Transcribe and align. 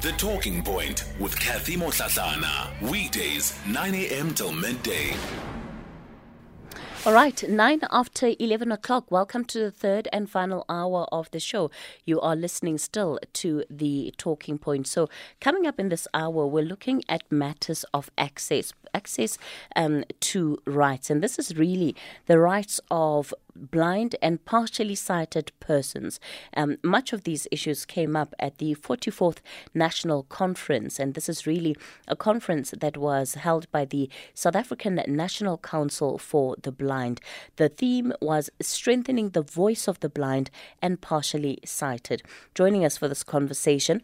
The 0.00 0.12
Talking 0.12 0.62
Point 0.62 1.04
with 1.18 1.38
Kathy 1.38 1.76
Motlatlana. 1.76 2.70
Weekdays, 2.90 3.54
9 3.66 3.94
a.m. 3.94 4.32
till 4.32 4.50
midday. 4.50 5.14
All 7.04 7.12
right, 7.12 7.42
nine 7.46 7.80
after 7.90 8.32
11 8.38 8.72
o'clock. 8.72 9.10
Welcome 9.10 9.44
to 9.46 9.58
the 9.58 9.70
third 9.70 10.08
and 10.10 10.30
final 10.30 10.64
hour 10.70 11.06
of 11.12 11.30
the 11.32 11.40
show. 11.40 11.70
You 12.06 12.18
are 12.20 12.34
listening 12.34 12.78
still 12.78 13.18
to 13.34 13.64
the 13.68 14.14
talking 14.16 14.56
point. 14.56 14.86
So, 14.86 15.10
coming 15.38 15.66
up 15.66 15.78
in 15.78 15.90
this 15.90 16.08
hour, 16.14 16.46
we're 16.46 16.64
looking 16.64 17.02
at 17.06 17.30
matters 17.30 17.84
of 17.92 18.10
access, 18.16 18.72
access 18.94 19.36
um, 19.76 20.04
to 20.20 20.62
rights. 20.66 21.10
And 21.10 21.22
this 21.22 21.38
is 21.38 21.58
really 21.58 21.94
the 22.24 22.38
rights 22.38 22.80
of 22.90 23.34
blind 23.54 24.16
and 24.22 24.44
partially 24.44 24.94
sighted 24.94 25.52
persons. 25.60 26.20
Um, 26.56 26.78
much 26.82 27.12
of 27.12 27.24
these 27.24 27.46
issues 27.50 27.84
came 27.84 28.16
up 28.16 28.34
at 28.38 28.58
the 28.58 28.74
44th 28.74 29.38
National 29.74 30.24
Conference, 30.24 30.98
and 30.98 31.14
this 31.14 31.28
is 31.28 31.46
really 31.46 31.76
a 32.08 32.16
conference 32.16 32.72
that 32.78 32.96
was 32.96 33.34
held 33.34 33.70
by 33.70 33.84
the 33.84 34.08
South 34.34 34.56
African 34.56 35.00
National 35.06 35.58
Council 35.58 36.18
for 36.18 36.56
the 36.62 36.72
Blind. 36.72 37.20
The 37.56 37.68
theme 37.68 38.12
was 38.20 38.50
strengthening 38.60 39.30
the 39.30 39.42
voice 39.42 39.88
of 39.88 40.00
the 40.00 40.08
blind 40.08 40.50
and 40.82 41.00
partially 41.00 41.58
sighted. 41.64 42.22
Joining 42.54 42.84
us 42.84 42.96
for 42.96 43.08
this 43.08 43.22
conversation 43.22 44.02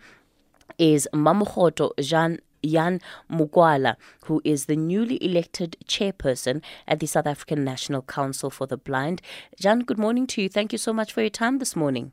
is 0.79 1.09
Mamogoto 1.13 1.93
Jean 2.01 2.39
Jan 2.67 3.01
Mokoala, 3.31 3.97
who 4.25 4.41
is 4.45 4.67
the 4.67 4.77
newly 4.77 5.23
elected 5.25 5.77
chairperson 5.87 6.63
at 6.87 7.01
the 7.01 7.07
South 7.07 7.27
African 7.27 7.65
National 7.65 8.03
Council 8.03 8.51
for 8.51 8.67
the 8.67 8.77
Blind. 8.77 9.23
Jan, 9.59 9.81
good 9.81 9.99
morning 9.99 10.27
to 10.29 10.43
you. 10.43 10.49
Thank 10.49 10.73
you 10.73 10.79
so 10.79 10.93
much 10.93 11.13
for 11.13 11.21
your 11.21 11.31
time 11.31 11.59
this 11.59 11.77
morning. 11.77 12.13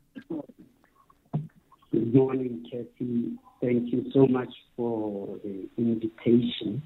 Good 1.92 2.14
morning, 2.14 2.66
Kathy. 2.72 3.34
Thank 3.62 3.94
you 3.94 4.12
so 4.14 4.28
much 4.28 4.54
for 4.76 5.38
the 5.44 5.70
invitation. 5.78 6.82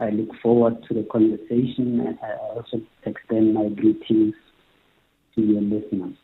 I 0.00 0.10
look 0.10 0.30
forward 0.42 0.84
to 0.88 0.94
the 0.94 1.04
conversation. 1.10 2.00
And 2.06 2.18
I 2.22 2.32
also 2.36 2.80
extend 3.04 3.54
my 3.54 3.68
greetings 3.68 4.34
to 5.34 5.40
your 5.40 5.62
listeners. 5.62 6.16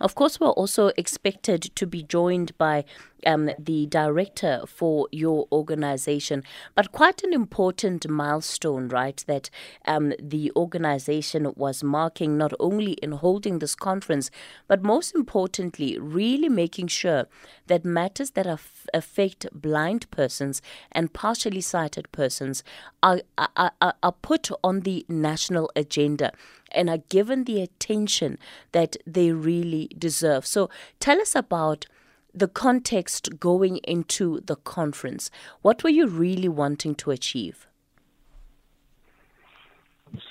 Of 0.00 0.14
course, 0.14 0.40
we're 0.40 0.50
also 0.50 0.90
expected 0.96 1.62
to 1.74 1.86
be 1.86 2.02
joined 2.02 2.56
by 2.58 2.84
um, 3.26 3.50
the 3.58 3.86
director 3.86 4.62
for 4.66 5.08
your 5.12 5.46
organization, 5.52 6.42
but 6.74 6.92
quite 6.92 7.22
an 7.22 7.32
important 7.32 8.08
milestone, 8.08 8.88
right? 8.88 9.22
That 9.26 9.50
um, 9.86 10.12
the 10.18 10.52
organization 10.56 11.52
was 11.56 11.84
marking 11.84 12.36
not 12.36 12.52
only 12.58 12.92
in 12.94 13.12
holding 13.12 13.58
this 13.58 13.74
conference, 13.74 14.30
but 14.66 14.82
most 14.82 15.14
importantly, 15.14 15.98
really 15.98 16.48
making 16.48 16.88
sure 16.88 17.26
that 17.66 17.84
matters 17.84 18.32
that 18.32 18.46
af- 18.46 18.86
affect 18.92 19.46
blind 19.52 20.10
persons 20.10 20.60
and 20.90 21.12
partially 21.12 21.60
sighted 21.60 22.10
persons 22.12 22.64
are, 23.02 23.20
are, 23.56 23.72
are 23.80 24.12
put 24.22 24.50
on 24.62 24.80
the 24.80 25.04
national 25.08 25.70
agenda 25.76 26.32
and 26.74 26.90
are 26.90 26.98
given 27.08 27.44
the 27.44 27.60
attention 27.60 28.38
that 28.72 28.96
they 29.06 29.32
really 29.32 29.90
deserve. 29.98 30.46
So 30.46 30.70
tell 31.00 31.20
us 31.20 31.34
about 31.34 31.86
the 32.34 32.48
context 32.48 33.38
going 33.38 33.76
into 33.78 34.40
the 34.40 34.56
conference. 34.56 35.30
What 35.60 35.84
were 35.84 35.90
you 35.90 36.06
really 36.06 36.48
wanting 36.48 36.94
to 36.96 37.10
achieve? 37.10 37.66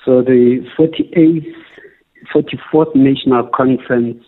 So 0.06 0.22
the 0.22 0.66
48th, 0.78 1.54
44th 2.34 2.96
National 2.96 3.48
Conference 3.48 4.24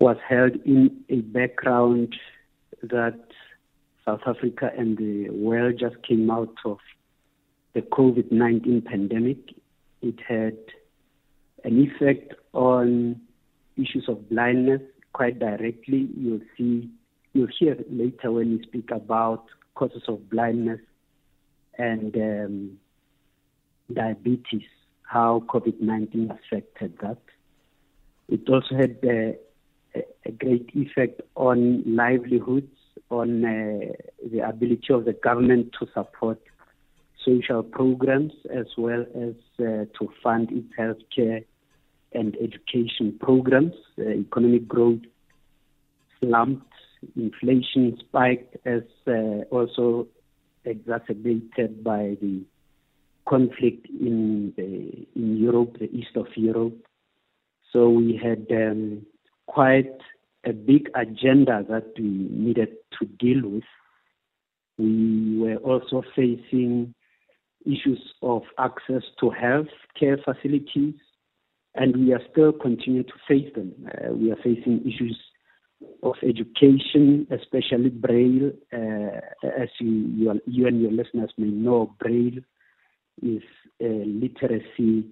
was 0.00 0.16
held 0.26 0.56
in 0.64 1.04
a 1.08 1.16
background 1.16 2.14
that 2.82 3.18
South 4.04 4.20
Africa 4.26 4.70
and 4.76 4.96
the 4.96 5.28
world 5.30 5.78
just 5.78 5.96
came 6.02 6.30
out 6.30 6.54
of 6.64 6.78
the 7.74 7.82
COVID-19 7.82 8.84
pandemic. 8.84 9.38
It 10.00 10.18
had 10.26 10.56
an 11.64 11.78
effect 11.80 12.34
on 12.52 13.20
issues 13.76 14.08
of 14.08 14.28
blindness 14.28 14.82
quite 15.12 15.38
directly. 15.38 16.08
You'll 16.16 16.40
see, 16.56 16.90
you'll 17.32 17.48
hear 17.58 17.76
later 17.90 18.32
when 18.32 18.56
we 18.56 18.62
speak 18.62 18.90
about 18.90 19.44
causes 19.74 20.02
of 20.08 20.28
blindness 20.30 20.80
and 21.78 22.14
um, 22.16 22.78
diabetes, 23.92 24.68
how 25.02 25.44
COVID-19 25.48 26.30
affected 26.30 26.98
that. 27.00 27.18
It 28.28 28.48
also 28.48 28.74
had 28.74 28.98
uh, 29.02 30.00
a 30.26 30.30
great 30.32 30.70
effect 30.74 31.22
on 31.34 31.82
livelihoods, 31.86 32.74
on 33.10 33.44
uh, 33.44 33.92
the 34.30 34.40
ability 34.46 34.92
of 34.92 35.04
the 35.04 35.14
government 35.14 35.74
to 35.78 35.86
support 35.94 36.40
social 37.28 37.62
programs 37.62 38.32
as 38.54 38.66
well 38.76 39.04
as 39.14 39.34
uh, 39.60 39.84
to 39.98 40.08
fund 40.22 40.48
its 40.50 40.68
healthcare 40.78 41.44
and 42.12 42.36
education 42.36 43.16
programs. 43.20 43.74
Uh, 43.98 44.10
economic 44.10 44.66
growth 44.66 45.00
slumped, 46.20 46.72
inflation 47.16 47.96
spiked, 48.00 48.56
as 48.66 48.82
uh, 49.06 49.42
also 49.50 50.06
exacerbated 50.64 51.84
by 51.84 52.16
the 52.20 52.42
conflict 53.28 53.86
in 53.88 54.52
the, 54.56 55.06
in 55.14 55.36
Europe, 55.36 55.76
the 55.78 55.90
east 55.92 56.16
of 56.16 56.26
Europe. 56.34 56.76
So 57.72 57.90
we 57.90 58.18
had 58.22 58.46
um, 58.50 59.04
quite 59.46 59.98
a 60.44 60.52
big 60.52 60.88
agenda 60.94 61.64
that 61.68 61.92
we 61.98 62.28
needed 62.30 62.70
to 62.98 63.06
deal 63.06 63.48
with. 63.48 63.64
We 64.78 65.38
were 65.38 65.56
also 65.56 66.02
facing 66.16 66.94
issues 67.72 68.02
of 68.22 68.42
access 68.58 69.02
to 69.20 69.30
health 69.30 69.72
care 69.98 70.18
facilities, 70.24 70.94
and 71.74 71.96
we 71.96 72.12
are 72.12 72.22
still 72.32 72.52
continuing 72.52 73.06
to 73.06 73.12
face 73.28 73.52
them. 73.54 73.72
Uh, 73.86 74.12
we 74.14 74.32
are 74.32 74.36
facing 74.36 74.80
issues 74.80 75.18
of 76.02 76.14
education, 76.22 77.26
especially 77.30 77.90
Braille. 77.90 78.52
Uh, 78.72 79.20
as 79.62 79.68
you, 79.78 79.90
you, 80.16 80.30
are, 80.30 80.36
you, 80.46 80.66
and 80.66 80.80
your 80.80 80.92
listeners 80.92 81.32
may 81.36 81.48
know, 81.48 81.94
Braille 82.00 82.40
is 83.22 83.42
a 83.80 84.04
literacy 84.06 85.04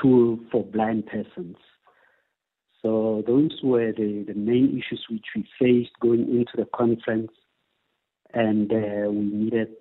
tool 0.00 0.38
for 0.50 0.64
blind 0.64 1.06
persons. 1.06 1.56
So 2.82 3.22
those 3.26 3.58
were 3.62 3.92
the, 3.92 4.24
the 4.26 4.34
main 4.34 4.70
issues 4.70 5.04
which 5.10 5.26
we 5.34 5.46
faced 5.60 5.92
going 6.00 6.28
into 6.28 6.52
the 6.56 6.68
conference, 6.74 7.32
and 8.32 8.70
uh, 8.72 9.10
we 9.10 9.24
needed 9.24 9.74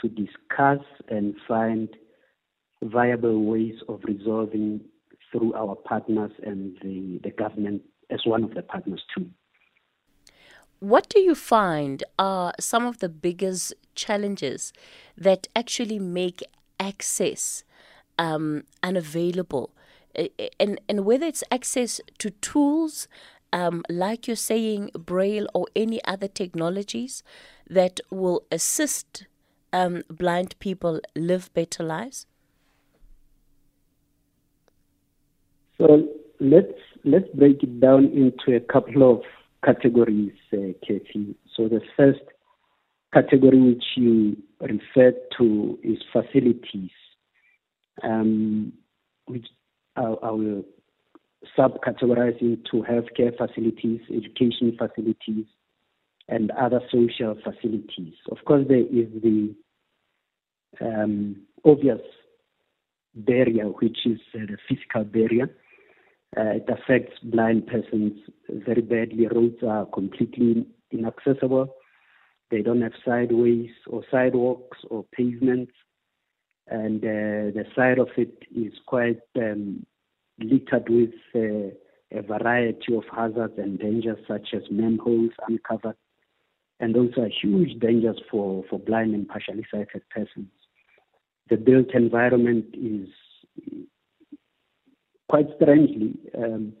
to 0.00 0.08
discuss 0.08 0.84
and 1.08 1.34
find 1.46 1.88
viable 2.82 3.44
ways 3.44 3.74
of 3.88 4.00
resolving 4.04 4.80
through 5.30 5.54
our 5.54 5.76
partners 5.76 6.32
and 6.44 6.76
the, 6.82 7.20
the 7.22 7.30
government 7.30 7.82
as 8.10 8.20
one 8.24 8.42
of 8.42 8.54
the 8.54 8.62
partners 8.62 9.02
too. 9.14 9.28
What 10.80 11.08
do 11.10 11.20
you 11.20 11.34
find 11.34 12.02
are 12.18 12.54
some 12.58 12.86
of 12.86 12.98
the 12.98 13.08
biggest 13.10 13.74
challenges 13.94 14.72
that 15.16 15.46
actually 15.54 15.98
make 15.98 16.40
access 16.78 17.64
um, 18.18 18.64
unavailable? 18.82 19.74
And, 20.58 20.80
and 20.88 21.04
whether 21.04 21.26
it's 21.26 21.44
access 21.50 22.00
to 22.18 22.30
tools, 22.30 23.08
um, 23.52 23.84
like 23.90 24.26
you're 24.26 24.36
saying, 24.36 24.90
Braille 24.94 25.46
or 25.54 25.66
any 25.76 26.02
other 26.04 26.28
technologies 26.28 27.22
that 27.68 28.00
will 28.10 28.44
assist 28.50 29.26
um, 29.72 30.02
blind 30.08 30.58
people 30.58 31.00
live 31.14 31.52
better 31.54 31.82
lives? 31.82 32.26
So 35.78 36.08
let's 36.40 36.72
let's 37.04 37.28
break 37.34 37.62
it 37.62 37.80
down 37.80 38.06
into 38.06 38.56
a 38.56 38.60
couple 38.60 39.10
of 39.10 39.22
categories, 39.64 40.32
uh, 40.52 40.72
Kathy. 40.86 41.34
So 41.56 41.68
the 41.68 41.80
first 41.96 42.20
category 43.12 43.60
which 43.60 43.84
you 43.96 44.36
referred 44.60 45.16
to 45.38 45.78
is 45.82 45.98
facilities, 46.12 46.90
um, 48.02 48.72
which 49.26 49.46
I, 49.96 50.02
I 50.02 50.30
will 50.30 50.64
subcategorize 51.58 52.40
into 52.40 52.84
healthcare 52.84 53.36
facilities, 53.36 54.00
education 54.10 54.76
facilities, 54.78 55.46
and 56.30 56.52
other 56.52 56.80
social 56.90 57.36
facilities. 57.44 58.14
Of 58.30 58.38
course, 58.46 58.64
there 58.68 58.78
is 58.78 59.08
the 59.20 59.54
um, 60.80 61.42
obvious 61.64 62.00
barrier, 63.14 63.64
which 63.64 63.98
is 64.06 64.20
uh, 64.34 64.46
the 64.46 64.56
physical 64.68 65.04
barrier. 65.04 65.50
Uh, 66.36 66.60
it 66.60 66.68
affects 66.68 67.18
blind 67.24 67.66
persons 67.66 68.12
very 68.48 68.82
badly. 68.82 69.26
Roads 69.26 69.62
are 69.66 69.86
completely 69.86 70.66
inaccessible. 70.92 71.74
They 72.52 72.62
don't 72.62 72.82
have 72.82 72.92
sideways 73.04 73.70
or 73.88 74.04
sidewalks 74.10 74.78
or 74.88 75.04
pavements. 75.12 75.72
And 76.68 77.02
uh, 77.04 77.50
the 77.58 77.64
side 77.74 77.98
of 77.98 78.10
it 78.16 78.44
is 78.54 78.72
quite 78.86 79.18
um, 79.34 79.84
littered 80.38 80.88
with 80.88 81.10
uh, 81.34 81.74
a 82.16 82.22
variety 82.22 82.94
of 82.94 83.02
hazards 83.12 83.54
and 83.58 83.80
dangers, 83.80 84.18
such 84.28 84.48
as 84.54 84.62
manholes, 84.70 85.32
uncovered 85.48 85.96
and 86.80 86.94
those 86.94 87.12
are 87.18 87.28
huge 87.28 87.78
dangers 87.78 88.18
for, 88.30 88.64
for 88.68 88.78
blind 88.78 89.14
and 89.14 89.28
partially 89.28 89.66
sighted 89.70 90.02
persons. 90.10 90.48
The 91.50 91.56
built 91.56 91.94
environment 91.94 92.66
is 92.74 93.08
quite 95.28 95.46
strangely 95.60 96.14
um, 96.36 96.72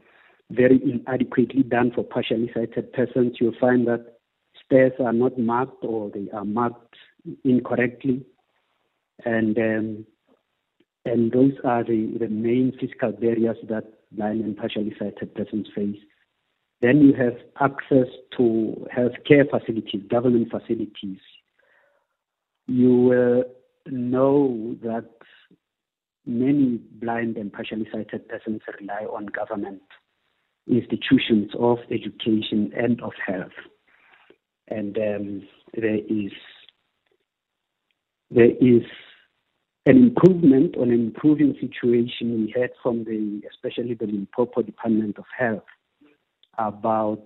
very 0.50 0.80
inadequately 0.82 1.62
done 1.62 1.92
for 1.94 2.02
partially 2.02 2.50
sighted 2.54 2.92
persons. 2.92 3.36
You'll 3.40 3.54
find 3.60 3.86
that 3.86 4.18
stairs 4.64 4.92
are 4.98 5.12
not 5.12 5.38
marked 5.38 5.84
or 5.84 6.10
they 6.10 6.28
are 6.32 6.44
marked 6.44 6.96
incorrectly, 7.44 8.24
and 9.24 9.56
um, 9.58 10.06
and 11.04 11.32
those 11.32 11.52
are 11.64 11.84
the, 11.84 12.16
the 12.18 12.28
main 12.28 12.72
physical 12.78 13.12
barriers 13.12 13.56
that 13.68 13.84
blind 14.12 14.44
and 14.44 14.56
partially 14.56 14.94
sighted 14.98 15.34
persons 15.34 15.68
face. 15.74 15.96
Then 16.82 17.00
you 17.02 17.12
have 17.12 17.36
access 17.60 18.08
to 18.38 18.86
healthcare 18.96 19.48
facilities, 19.50 20.02
government 20.10 20.50
facilities. 20.50 21.18
You 22.66 23.44
uh, 23.46 23.90
know 23.90 24.76
that 24.82 25.10
many 26.24 26.80
blind 26.92 27.36
and 27.36 27.52
partially 27.52 27.86
sighted 27.92 28.28
persons 28.28 28.62
rely 28.80 29.04
on 29.04 29.26
government 29.26 29.82
institutions 30.66 31.50
of 31.58 31.78
education 31.90 32.72
and 32.74 33.00
of 33.02 33.12
health. 33.26 33.52
And 34.68 34.96
um, 34.96 35.48
there 35.74 35.96
is 35.96 36.32
there 38.30 38.50
is 38.60 38.82
an 39.86 39.96
improvement 39.96 40.76
on 40.76 40.90
an 40.90 41.00
improving 41.00 41.56
situation 41.60 42.46
we 42.46 42.54
had 42.58 42.70
from 42.82 43.04
the 43.04 43.42
especially 43.50 43.94
the 43.94 44.06
Limpopo 44.06 44.62
Department 44.62 45.18
of 45.18 45.24
Health 45.36 45.64
about 46.60 47.22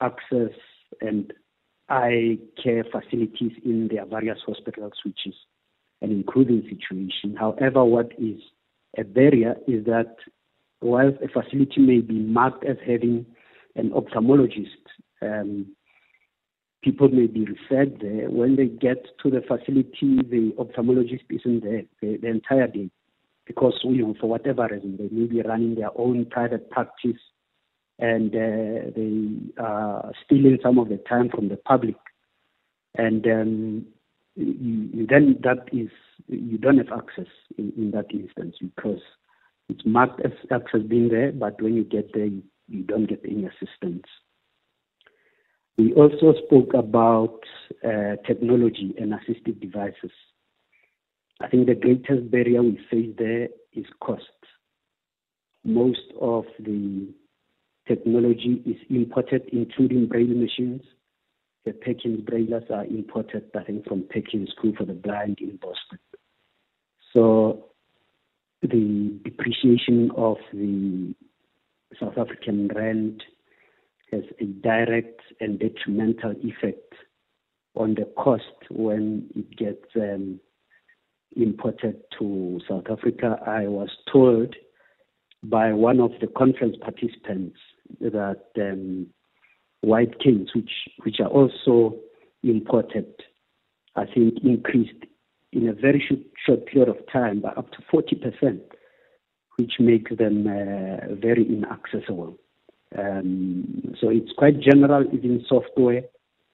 access 0.00 0.54
and 1.00 1.32
eye 1.88 2.38
care 2.62 2.84
facilities 2.84 3.52
in 3.64 3.88
their 3.88 4.06
various 4.06 4.38
hospitals, 4.46 4.94
which 5.04 5.20
is 5.26 5.34
an 6.00 6.10
improving 6.10 6.62
situation. 6.62 7.36
However, 7.36 7.84
what 7.84 8.12
is 8.18 8.40
a 8.96 9.04
barrier 9.04 9.56
is 9.66 9.84
that 9.84 10.16
while 10.80 11.08
a 11.08 11.28
facility 11.28 11.80
may 11.80 12.00
be 12.00 12.18
marked 12.18 12.64
as 12.64 12.76
having 12.86 13.26
an 13.76 13.90
ophthalmologist, 13.90 14.66
um, 15.22 15.66
people 16.82 17.08
may 17.08 17.26
be 17.26 17.44
referred 17.44 17.98
there. 18.00 18.30
When 18.30 18.56
they 18.56 18.66
get 18.66 19.04
to 19.22 19.30
the 19.30 19.42
facility, 19.42 20.22
the 20.22 20.54
ophthalmologist 20.58 21.24
isn't 21.30 21.64
there 21.64 21.82
the, 22.00 22.18
the 22.22 22.28
entire 22.28 22.68
day 22.68 22.90
because, 23.46 23.74
you 23.82 24.02
know, 24.02 24.14
for 24.20 24.28
whatever 24.28 24.68
reason, 24.70 24.96
they 24.96 25.08
may 25.10 25.26
be 25.26 25.42
running 25.42 25.74
their 25.74 25.90
own 25.98 26.26
private 26.26 26.70
practice 26.70 27.18
and 27.98 28.34
uh, 28.34 28.90
they 28.94 29.62
are 29.62 30.12
stealing 30.24 30.58
some 30.62 30.78
of 30.78 30.88
the 30.88 30.98
time 31.08 31.28
from 31.28 31.48
the 31.48 31.56
public. 31.56 31.96
And 32.96 33.26
um, 33.26 33.86
you, 34.36 35.06
then 35.06 35.36
that 35.42 35.68
is, 35.72 35.90
you 36.28 36.58
don't 36.58 36.78
have 36.78 36.96
access 36.96 37.30
in, 37.56 37.72
in, 37.76 37.90
that 37.92 38.12
instance 38.12 38.56
because 38.60 39.00
it's 39.68 39.84
marked 39.84 40.20
as 40.24 40.32
access 40.50 40.80
being 40.88 41.08
there, 41.08 41.32
but 41.32 41.60
when 41.60 41.74
you 41.74 41.84
get 41.84 42.12
there, 42.14 42.26
you, 42.26 42.42
you 42.68 42.82
don't 42.84 43.08
get 43.08 43.20
any 43.24 43.46
assistance. 43.46 44.04
We 45.76 45.92
also 45.94 46.34
spoke 46.44 46.74
about 46.74 47.40
uh, 47.84 48.16
technology 48.26 48.94
and 48.98 49.12
assistive 49.12 49.60
devices. 49.60 50.10
I 51.40 51.48
think 51.48 51.66
the 51.66 51.74
greatest 51.74 52.30
barrier 52.30 52.62
we 52.62 52.80
face 52.90 53.14
there 53.16 53.48
is 53.72 53.86
cost. 54.00 54.24
Most 55.64 56.12
of 56.20 56.44
the 56.58 57.08
technology 57.88 58.62
is 58.66 58.76
imported, 58.90 59.48
including 59.52 60.06
braille 60.06 60.26
machines. 60.26 60.82
The 61.64 61.72
Perkins 61.72 62.20
braillers 62.20 62.70
are 62.70 62.84
imported, 62.84 63.44
I 63.58 63.64
think, 63.64 63.86
from 63.86 64.04
Perkins 64.08 64.50
School 64.56 64.72
for 64.76 64.84
the 64.84 64.92
Blind 64.92 65.38
in 65.40 65.56
Boston. 65.56 65.98
So 67.12 67.64
the 68.62 69.18
depreciation 69.24 70.10
of 70.16 70.36
the 70.52 71.14
South 71.98 72.18
African 72.18 72.68
rand 72.68 73.22
has 74.12 74.22
a 74.40 74.44
direct 74.44 75.20
and 75.40 75.58
detrimental 75.58 76.34
effect 76.42 76.94
on 77.74 77.94
the 77.94 78.04
cost 78.16 78.44
when 78.70 79.28
it 79.34 79.56
gets 79.56 79.84
um, 79.96 80.40
imported 81.36 82.00
to 82.18 82.60
South 82.68 82.84
Africa. 82.90 83.38
I 83.46 83.66
was 83.68 83.90
told 84.12 84.54
by 85.42 85.72
one 85.72 86.00
of 86.00 86.12
the 86.20 86.26
conference 86.26 86.76
participants 86.80 87.58
that 88.00 88.42
um, 88.56 89.06
white 89.80 90.18
canes, 90.20 90.50
which 90.54 90.70
which 91.04 91.16
are 91.20 91.28
also 91.28 91.96
imported, 92.42 93.06
I 93.96 94.04
think 94.06 94.34
increased 94.42 95.04
in 95.52 95.68
a 95.68 95.72
very 95.72 96.04
short, 96.06 96.20
short 96.46 96.66
period 96.66 96.88
of 96.88 96.96
time 97.12 97.40
by 97.40 97.50
up 97.50 97.70
to 97.72 97.78
40%, 97.92 98.60
which 99.56 99.72
makes 99.80 100.14
them 100.16 100.46
uh, 100.46 101.14
very 101.14 101.46
inaccessible. 101.48 102.36
Um, 102.96 103.94
so 104.00 104.08
it's 104.10 104.32
quite 104.36 104.60
general, 104.60 105.04
even 105.12 105.44
software 105.48 106.02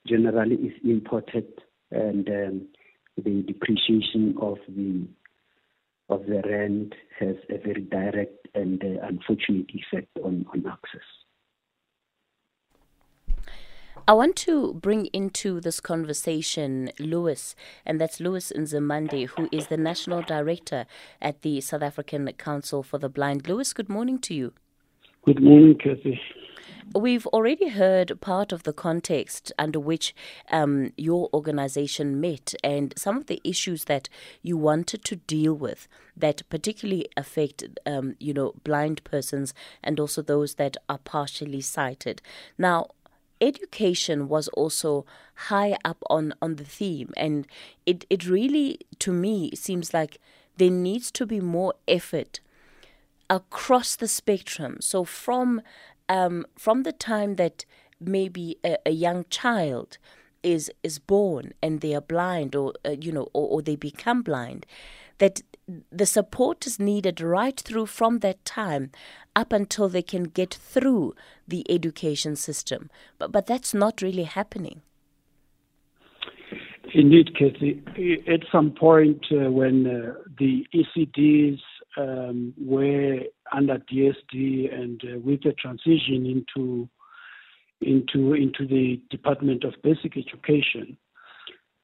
generally 0.06 0.56
is 0.56 0.72
imported, 0.84 1.46
and 1.90 2.28
um, 2.28 2.68
the 3.16 3.42
depreciation 3.42 4.34
of 4.40 4.58
the 4.68 5.06
of 6.10 6.26
the 6.26 6.42
rand 6.44 6.94
has 7.18 7.36
a 7.48 7.56
very 7.58 7.80
direct 7.80 8.46
and 8.54 8.82
uh, 8.84 9.06
unfortunate 9.06 9.70
effect 9.70 10.10
on, 10.22 10.44
on 10.52 10.66
access. 10.66 11.00
I 14.06 14.12
want 14.12 14.36
to 14.36 14.74
bring 14.74 15.06
into 15.14 15.60
this 15.60 15.80
conversation 15.80 16.90
Lewis, 16.98 17.56
and 17.86 17.98
that's 17.98 18.20
Lewis 18.20 18.52
Nzimande, 18.54 19.28
who 19.28 19.48
is 19.50 19.68
the 19.68 19.78
National 19.78 20.20
Director 20.20 20.84
at 21.22 21.40
the 21.40 21.62
South 21.62 21.80
African 21.80 22.30
Council 22.34 22.82
for 22.82 22.98
the 22.98 23.08
Blind. 23.08 23.48
Lewis, 23.48 23.72
good 23.72 23.88
morning 23.88 24.18
to 24.18 24.34
you. 24.34 24.52
Good 25.24 25.42
morning, 25.42 25.78
Kathy. 25.78 26.20
We've 26.94 27.26
already 27.28 27.68
heard 27.70 28.20
part 28.20 28.52
of 28.52 28.64
the 28.64 28.74
context 28.74 29.52
under 29.58 29.80
which 29.80 30.14
um, 30.50 30.92
your 30.98 31.30
organization 31.32 32.20
met 32.20 32.54
and 32.62 32.92
some 32.98 33.16
of 33.16 33.24
the 33.24 33.40
issues 33.42 33.84
that 33.84 34.10
you 34.42 34.58
wanted 34.58 35.02
to 35.06 35.16
deal 35.16 35.54
with 35.54 35.88
that 36.14 36.42
particularly 36.50 37.06
affect, 37.16 37.64
um, 37.86 38.16
you 38.20 38.34
know, 38.34 38.52
blind 38.64 39.02
persons 39.04 39.54
and 39.82 39.98
also 39.98 40.20
those 40.20 40.56
that 40.56 40.76
are 40.90 40.98
partially 40.98 41.62
sighted. 41.62 42.20
Now, 42.58 42.88
education 43.44 44.28
was 44.28 44.48
also 44.48 45.04
high 45.34 45.76
up 45.84 46.02
on, 46.08 46.34
on 46.40 46.56
the 46.56 46.64
theme, 46.64 47.12
and 47.16 47.46
it, 47.86 48.04
it 48.08 48.26
really, 48.26 48.78
to 49.00 49.12
me, 49.12 49.50
seems 49.54 49.92
like 49.92 50.18
there 50.56 50.70
needs 50.70 51.10
to 51.12 51.26
be 51.26 51.40
more 51.40 51.74
effort 51.86 52.40
across 53.28 53.96
the 53.96 54.08
spectrum. 54.08 54.78
So 54.80 55.04
from 55.04 55.62
um, 56.08 56.46
from 56.58 56.82
the 56.82 56.92
time 56.92 57.36
that 57.36 57.64
maybe 57.98 58.58
a, 58.62 58.76
a, 58.86 58.90
young 58.90 59.24
child 59.30 59.96
is 60.42 60.70
is 60.82 60.98
born 60.98 61.54
and 61.62 61.80
they 61.80 61.94
are 61.94 62.02
blind 62.02 62.54
or 62.54 62.74
uh, 62.84 62.90
you 62.90 63.10
know 63.10 63.28
or, 63.32 63.48
or 63.48 63.62
they 63.62 63.76
become 63.76 64.20
blind 64.20 64.66
that 65.18 65.42
the 65.90 66.06
support 66.06 66.66
is 66.66 66.78
needed 66.78 67.20
right 67.20 67.58
through 67.60 67.86
from 67.86 68.18
that 68.18 68.44
time 68.44 68.90
up 69.34 69.52
until 69.52 69.88
they 69.88 70.02
can 70.02 70.24
get 70.24 70.52
through 70.52 71.14
the 71.48 71.64
education 71.70 72.36
system 72.36 72.90
but 73.18 73.32
but 73.32 73.46
that's 73.46 73.74
not 73.74 74.02
really 74.02 74.24
happening 74.24 74.82
Indeed, 76.94 77.36
Kathy. 77.36 77.82
At 78.32 78.40
some 78.52 78.70
point 78.70 79.24
uh, 79.32 79.50
when 79.50 79.84
uh, 79.84 80.14
the 80.38 80.64
ECDs 80.72 81.58
um, 81.96 82.54
were 82.56 83.20
under 83.52 83.78
DSD 83.78 84.72
and 84.72 85.02
uh, 85.04 85.18
with 85.18 85.42
the 85.42 85.52
transition 85.54 86.24
into 86.26 86.88
into 87.80 88.34
into 88.34 88.66
the 88.66 89.00
Department 89.10 89.64
of 89.64 89.74
Basic 89.82 90.16
Education, 90.16 90.96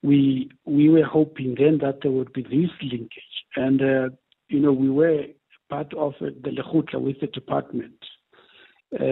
we 0.02 0.50
we 0.64 0.88
were 0.88 1.04
hoping 1.04 1.56
then 1.58 1.78
that 1.78 1.98
there 2.02 2.12
would 2.12 2.32
be 2.32 2.42
this 2.42 2.70
linkage, 2.82 3.44
and 3.56 3.82
uh, 3.82 4.08
you 4.48 4.60
know 4.60 4.72
we 4.72 4.90
were 4.90 5.24
part 5.68 5.92
of 5.94 6.14
the 6.20 6.50
Lekgotla 6.50 7.00
with 7.00 7.20
the 7.20 7.28
department 7.28 7.94
uh, 8.98 9.04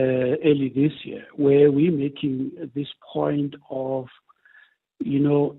early 0.45 0.73
this 0.75 0.93
year, 1.05 1.25
where 1.37 1.71
we're 1.71 1.93
making 1.93 2.53
this 2.75 2.89
point 3.13 3.55
of 3.71 4.07
you 5.01 5.21
know 5.21 5.57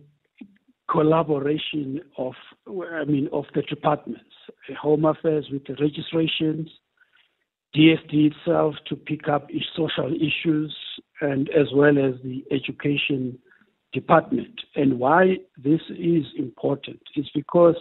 collaboration 0.89 2.01
of, 2.17 2.33
I 2.67 3.05
mean, 3.05 3.29
of 3.31 3.45
the 3.53 3.61
departments, 3.61 4.23
Home 4.81 5.05
Affairs 5.05 5.47
with 5.51 5.65
the 5.65 5.75
registrations, 5.79 6.69
DSD 7.75 8.31
itself 8.31 8.75
to 8.87 8.95
pick 8.95 9.27
up 9.27 9.49
social 9.75 10.11
issues, 10.13 10.75
and 11.21 11.49
as 11.49 11.67
well 11.73 11.97
as 11.97 12.15
the 12.23 12.43
education 12.51 13.37
department. 13.93 14.61
And 14.75 14.99
why 14.99 15.37
this 15.57 15.81
is 15.89 16.25
important 16.37 17.01
is 17.15 17.25
because, 17.33 17.77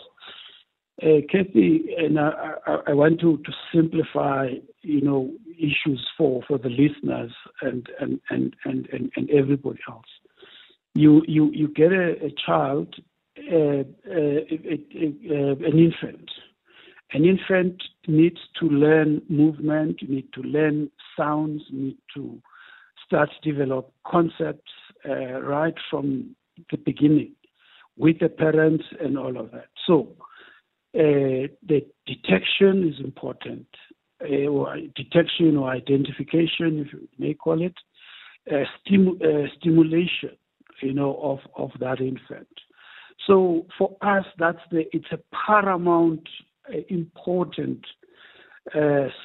uh, 1.03 1.21
Kathy, 1.31 1.95
and 1.97 2.19
I, 2.19 2.57
I, 2.89 2.93
want 2.93 3.21
to, 3.21 3.39
to 3.39 3.53
simplify, 3.75 4.49
you 4.83 5.01
know, 5.01 5.33
issues 5.57 6.07
for, 6.17 6.43
for 6.49 6.59
the 6.59 6.71
listeners 6.71 7.33
and, 7.63 7.87
and, 8.01 8.21
and, 8.31 8.55
and, 8.65 8.89
and, 8.93 9.31
everybody 9.31 9.79
else 9.89 10.07
you 10.99 11.23
you 11.29 11.51
you 11.53 11.69
get 11.69 11.93
a, 11.93 12.27
a 12.27 12.31
child, 12.45 12.95
uh, 13.53 13.85
uh, 14.11 14.41
an 15.71 15.79
infant. 15.79 16.31
An 17.13 17.25
infant 17.25 17.83
needs 18.07 18.41
to 18.61 18.67
learn 18.67 19.23
movement, 19.31 19.97
need 20.09 20.31
to 20.35 20.43
learn 20.43 20.91
sounds, 21.17 21.63
need 21.71 21.97
to 22.15 22.41
start 23.07 23.31
to 23.31 23.53
develop 23.53 23.93
concepts 24.07 24.73
uh, 25.07 25.41
right 25.43 25.75
from 25.91 26.35
the 26.71 26.77
beginning 26.79 27.33
with 27.97 28.19
the 28.21 28.29
parents 28.29 28.85
and 29.01 29.19
all 29.19 29.37
of 29.37 29.51
that. 29.51 29.69
So 29.87 30.15
uh, 30.95 31.53
the 31.67 31.87
detection 32.07 32.89
is 32.89 33.05
important, 33.05 33.67
uh, 34.23 34.47
or 34.47 34.77
detection 34.97 35.57
or 35.57 35.71
identification, 35.71 36.87
if 36.87 36.93
you 36.93 37.09
may 37.19 37.35
call 37.35 37.63
it, 37.63 37.75
uh, 38.51 38.61
uh, 38.61 39.47
stimulation, 39.61 40.37
you 40.83 40.95
know, 40.95 41.19
of, 41.23 41.41
of 41.57 41.71
that 41.81 42.01
infant. 42.01 42.49
So 43.27 43.67
for 43.77 43.97
us, 44.01 44.25
that's 44.39 44.63
the 44.71 44.85
it's 44.93 45.13
a 45.13 45.19
paramount 45.47 46.27
uh, 46.73 46.79
important 46.89 47.85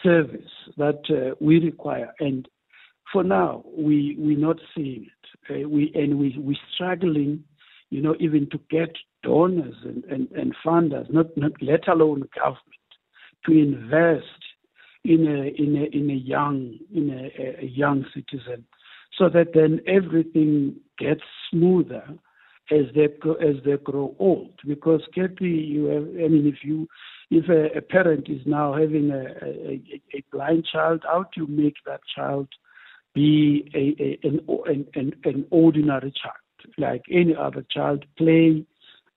service 0.03 0.51
that 0.77 1.35
we 1.39 1.59
require, 1.59 2.13
and 2.19 2.47
for 3.13 3.23
now 3.23 3.63
we 3.77 4.15
we're 4.17 4.37
not 4.37 4.57
seeing 4.75 5.05
it. 5.05 5.61
Eh? 5.61 5.65
we 5.65 5.91
and 5.95 6.17
we 6.19 6.37
we 6.39 6.57
struggling, 6.73 7.43
you 7.91 8.01
know, 8.01 8.15
even 8.19 8.49
to 8.49 8.59
get 8.69 8.93
donors 9.21 9.75
and, 9.83 10.03
and, 10.05 10.29
and 10.31 10.53
funders, 10.65 11.11
not, 11.13 11.27
not 11.37 11.53
let 11.61 11.87
alone 11.87 12.23
government, 12.35 12.59
to 13.45 13.51
invest 13.51 14.25
in 15.05 15.27
a 15.27 15.61
in 15.61 15.75
a 15.77 15.95
in 15.95 16.09
a 16.09 16.13
young 16.13 16.77
in 16.93 17.09
a, 17.09 17.63
a 17.63 17.67
young 17.67 18.05
citizen, 18.13 18.65
so 19.17 19.29
that 19.29 19.53
then 19.53 19.79
everything 19.87 20.75
gets 20.97 21.21
smoother 21.49 22.03
as 22.71 22.85
they 22.95 23.05
as 23.45 23.55
they 23.65 23.77
grow 23.83 24.15
old. 24.19 24.53
Because 24.65 25.01
Kathy, 25.13 25.49
you 25.49 25.85
have, 25.85 26.03
I 26.03 26.27
mean, 26.29 26.47
if 26.47 26.63
you 26.63 26.87
if 27.29 27.49
a, 27.49 27.77
a 27.77 27.81
parent 27.81 28.29
is 28.29 28.41
now 28.45 28.73
having 28.73 29.11
a, 29.11 29.25
a, 29.45 29.81
a, 30.13 30.23
blind 30.31 30.65
child, 30.71 31.03
how 31.03 31.23
do 31.23 31.41
you 31.41 31.47
make 31.47 31.75
that 31.85 32.01
child 32.15 32.47
be 33.13 33.69
a, 33.75 34.19
an, 34.27 34.85
an, 34.95 35.13
an 35.23 35.45
ordinary 35.51 36.11
child, 36.11 36.35
like 36.77 37.03
any 37.11 37.35
other 37.35 37.65
child, 37.69 38.05
play 38.17 38.65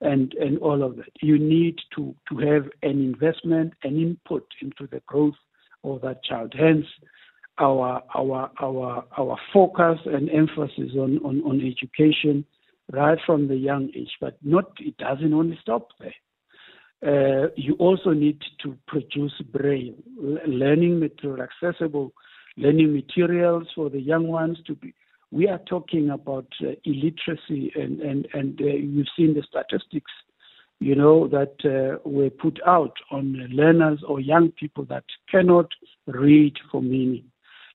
and, 0.01 0.35
and 0.35 0.59
all 0.59 0.83
of 0.83 0.97
that? 0.97 1.13
You 1.23 1.39
need 1.39 1.79
to, 1.97 2.15
to 2.29 2.39
have 2.39 2.65
an 2.83 3.03
investment, 3.03 3.75
an 3.83 3.97
input 3.97 4.47
into 4.61 4.87
the 4.91 5.01
growth 5.07 5.35
of 5.85 6.01
that 6.03 6.23
child. 6.25 6.55
Hence, 6.59 6.87
our 7.59 8.03
our 8.15 8.51
our 8.61 9.05
our 9.17 9.39
focus 9.53 9.99
and 10.05 10.29
emphasis 10.31 10.93
on, 10.95 11.19
on, 11.25 11.41
on 11.43 11.61
education 11.61 12.45
right 12.93 13.19
from 13.25 13.49
the 13.49 13.57
young 13.57 13.91
age, 13.97 14.13
but 14.21 14.37
not 14.43 14.73
it 14.79 14.97
doesn't 14.99 15.33
only 15.33 15.59
stop 15.61 15.89
there. 15.99 16.15
Uh, 17.03 17.49
you 17.57 17.75
also 17.79 18.11
need 18.11 18.41
to 18.63 18.77
produce 18.87 19.33
braille 19.53 19.95
learning 20.47 20.99
material, 20.99 21.43
accessible 21.43 22.13
learning 22.57 22.93
materials 22.93 23.67
for 23.75 23.91
the 23.91 24.01
young 24.01 24.27
ones 24.27 24.59
to 24.67 24.75
be. 24.75 24.95
We 25.31 25.49
are 25.49 25.61
talking 25.69 26.11
about 26.11 26.47
uh, 26.63 26.73
illiteracy, 26.85 27.73
and 27.75 28.01
and 28.01 28.29
and 28.33 28.61
uh, 28.61 28.65
you've 28.65 29.09
seen 29.17 29.35
the 29.35 29.43
statistics, 29.43 30.13
you 30.79 30.95
know, 30.95 31.29
that 31.29 31.57
uh, 31.65 31.99
were 32.09 32.31
put 32.31 32.61
out 32.67 32.95
on 33.11 33.35
learners 33.51 34.03
or 34.07 34.21
young 34.21 34.53
people 34.53 34.85
that 34.87 35.05
cannot 35.31 35.69
read 36.07 36.55
for 36.71 36.81
meaning. 36.81 37.25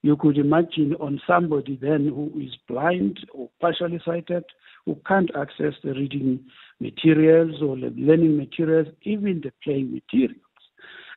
You 0.03 0.17
could 0.17 0.37
imagine 0.37 0.95
on 0.95 1.21
somebody 1.27 1.77
then 1.79 2.07
who 2.07 2.31
is 2.41 2.57
blind 2.67 3.19
or 3.33 3.49
partially 3.59 4.01
sighted, 4.03 4.45
who 4.85 4.97
can't 5.05 5.29
access 5.35 5.73
the 5.83 5.93
reading 5.93 6.39
materials 6.79 7.61
or 7.61 7.75
the 7.75 7.93
learning 7.95 8.37
materials, 8.37 8.87
even 9.03 9.41
the 9.41 9.53
playing 9.63 9.93
materials. 9.93 10.41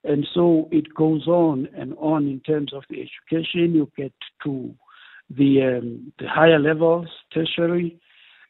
And 0.05 0.27
so 0.35 0.69
it 0.71 0.95
goes 0.95 1.27
on 1.27 1.69
and 1.77 1.95
on 1.99 2.29
in 2.29 2.41
terms 2.41 2.73
of 2.75 2.85
the 2.91 2.97
education. 2.97 3.75
You 3.75 3.91
get 3.97 4.13
to 4.45 4.75
the 5.31 5.79
um, 5.79 6.13
the 6.19 6.29
higher 6.29 6.59
levels, 6.59 7.09
tertiary. 7.33 7.99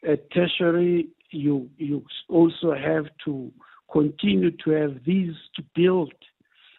At 0.06 0.30
tertiary, 0.32 1.08
you 1.30 1.70
you 1.78 2.04
also 2.28 2.74
have 2.74 3.06
to 3.24 3.52
continue 3.92 4.50
to 4.64 4.70
have 4.70 4.96
these 5.06 5.34
to 5.54 5.62
build 5.74 6.12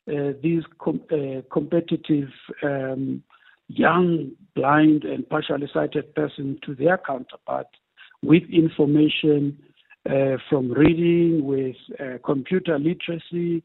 uh, 0.08 0.34
these 0.44 0.64
com- 0.80 1.02
uh, 1.12 1.42
competitive 1.52 2.30
um, 2.62 3.24
young 3.68 4.32
blind 4.56 5.04
and 5.04 5.28
partially 5.30 5.70
sighted 5.74 6.14
person 6.14 6.60
to 6.66 6.76
their 6.76 6.98
counterpart 6.98 7.68
with 8.22 8.44
information 8.52 9.58
uh, 10.10 10.38
from 10.50 10.72
reading, 10.72 11.46
with 11.46 11.76
uh, 12.00 12.18
computer 12.24 12.78
literacy, 12.78 13.64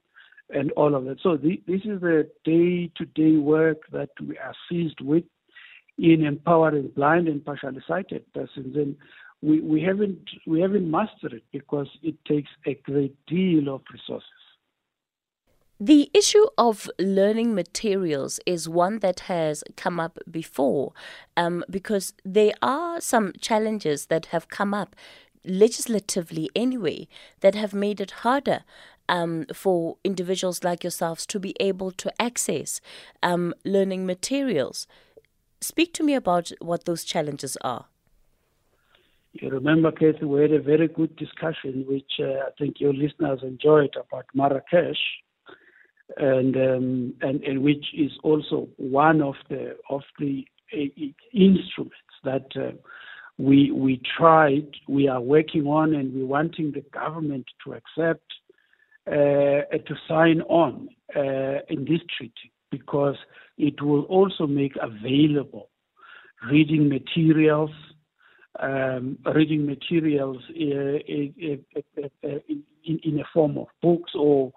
and 0.52 0.72
all 0.72 0.94
of 0.94 1.04
that. 1.04 1.18
So 1.22 1.36
the, 1.36 1.60
this 1.66 1.82
is 1.84 2.00
the 2.00 2.28
day-to-day 2.44 3.36
work 3.36 3.82
that 3.92 4.10
we 4.20 4.36
are 4.38 4.54
seized 4.68 5.00
with 5.00 5.24
in 5.98 6.24
empowering 6.24 6.88
blind 6.96 7.28
and 7.28 7.44
partially 7.44 7.82
sighted 7.86 8.24
persons, 8.32 8.76
and 8.76 8.96
we, 9.42 9.60
we 9.60 9.82
haven't 9.82 10.28
we 10.46 10.60
haven't 10.60 10.90
mastered 10.90 11.32
it 11.32 11.44
because 11.52 11.88
it 12.02 12.14
takes 12.26 12.50
a 12.66 12.74
great 12.74 13.14
deal 13.26 13.74
of 13.74 13.82
resources. 13.92 14.28
The 15.82 16.10
issue 16.12 16.46
of 16.58 16.90
learning 16.98 17.54
materials 17.54 18.38
is 18.44 18.68
one 18.68 18.98
that 18.98 19.20
has 19.20 19.64
come 19.76 19.98
up 19.98 20.18
before 20.30 20.92
um, 21.38 21.64
because 21.70 22.12
there 22.22 22.52
are 22.60 23.00
some 23.00 23.32
challenges 23.40 24.06
that 24.06 24.26
have 24.26 24.48
come 24.48 24.74
up 24.74 24.94
legislatively 25.42 26.50
anyway 26.54 27.08
that 27.40 27.54
have 27.54 27.72
made 27.72 27.98
it 27.98 28.10
harder 28.10 28.62
um, 29.10 29.44
for 29.52 29.96
individuals 30.04 30.64
like 30.64 30.84
yourselves 30.84 31.26
to 31.26 31.38
be 31.40 31.54
able 31.60 31.90
to 31.90 32.22
access 32.22 32.80
um, 33.22 33.52
learning 33.64 34.06
materials. 34.06 34.86
Speak 35.60 35.92
to 35.94 36.02
me 36.02 36.14
about 36.14 36.52
what 36.60 36.84
those 36.84 37.04
challenges 37.04 37.58
are. 37.60 37.86
You 39.32 39.50
remember, 39.50 39.92
Kathy, 39.92 40.24
we 40.24 40.42
had 40.42 40.52
a 40.52 40.62
very 40.62 40.88
good 40.88 41.14
discussion, 41.16 41.84
which 41.86 42.12
uh, 42.18 42.46
I 42.48 42.50
think 42.58 42.80
your 42.80 42.94
listeners 42.94 43.40
enjoyed 43.42 43.94
about 43.96 44.26
Marrakesh 44.34 45.02
and 46.16 46.56
um, 46.56 47.14
and, 47.20 47.42
and 47.42 47.62
which 47.62 47.86
is 47.96 48.10
also 48.24 48.68
one 48.76 49.22
of 49.22 49.34
the 49.48 49.76
of 49.88 50.02
the 50.18 50.46
uh, 50.72 50.78
instruments 51.32 52.16
that 52.24 52.46
uh, 52.56 52.72
we 53.38 53.70
we 53.70 54.00
tried, 54.16 54.68
we 54.88 55.06
are 55.06 55.20
working 55.20 55.66
on, 55.66 55.94
and 55.94 56.12
we're 56.12 56.26
wanting 56.26 56.72
the 56.72 56.84
government 56.92 57.46
to 57.64 57.74
accept 57.74 58.24
to 59.10 59.94
sign 60.08 60.42
on 60.42 60.88
uh, 61.16 61.60
in 61.68 61.84
this 61.84 62.00
treaty 62.16 62.52
because 62.70 63.16
it 63.58 63.82
will 63.82 64.02
also 64.02 64.46
make 64.46 64.72
available 64.80 65.70
reading 66.50 66.88
materials. 66.88 67.70
Um, 68.58 69.16
reading 69.32 69.64
materials 69.64 70.42
uh, 70.50 70.54
in, 71.06 71.60
in, 72.84 73.20
a 73.20 73.24
form 73.32 73.56
of 73.56 73.68
books 73.80 74.10
or 74.14 74.52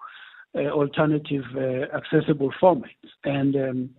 uh, 0.56 0.68
alternative 0.70 1.44
uh, 1.56 1.96
accessible 1.96 2.50
formats. 2.60 3.12
And 3.22 3.54
um, 3.54 3.90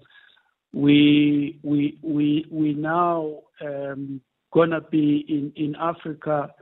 we 0.73 1.57
we 1.63 1.97
we 2.01 2.45
we 2.51 2.73
now 2.73 3.39
um, 3.61 4.21
gonna 4.53 4.81
be 4.81 5.25
in 5.29 5.53
in 5.55 5.75
Africa, 5.79 6.53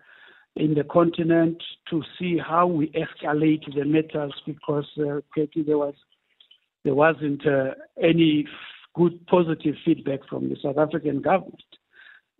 in 0.55 0.75
the 0.75 0.83
continent, 0.83 1.61
to 1.89 2.03
see 2.19 2.37
how 2.37 2.67
we 2.67 2.91
escalate 2.91 3.63
the 3.73 3.85
matters 3.85 4.33
because 4.45 4.85
uh, 4.99 5.19
there 5.55 5.77
was 5.77 5.95
there 6.83 6.95
wasn't 6.95 7.45
uh, 7.47 7.71
any 8.01 8.45
good 8.93 9.25
positive 9.27 9.75
feedback 9.83 10.19
from 10.29 10.49
the 10.49 10.57
South 10.61 10.77
African 10.77 11.21
government. 11.21 11.63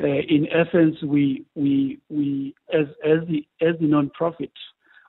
Uh, 0.02 0.08
in 0.08 0.48
essence, 0.52 0.98
we 1.04 1.46
we 1.56 2.00
we 2.10 2.54
as 2.74 2.88
as 3.04 3.28
the 3.28 3.46
as 3.62 3.76
the 3.80 3.88
non-profit 3.88 4.52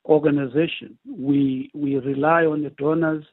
organization. 0.07 0.97
We 1.07 1.71
we 1.75 1.97
rely 1.97 2.45
on 2.45 2.63
the 2.63 2.71
donors 2.71 3.25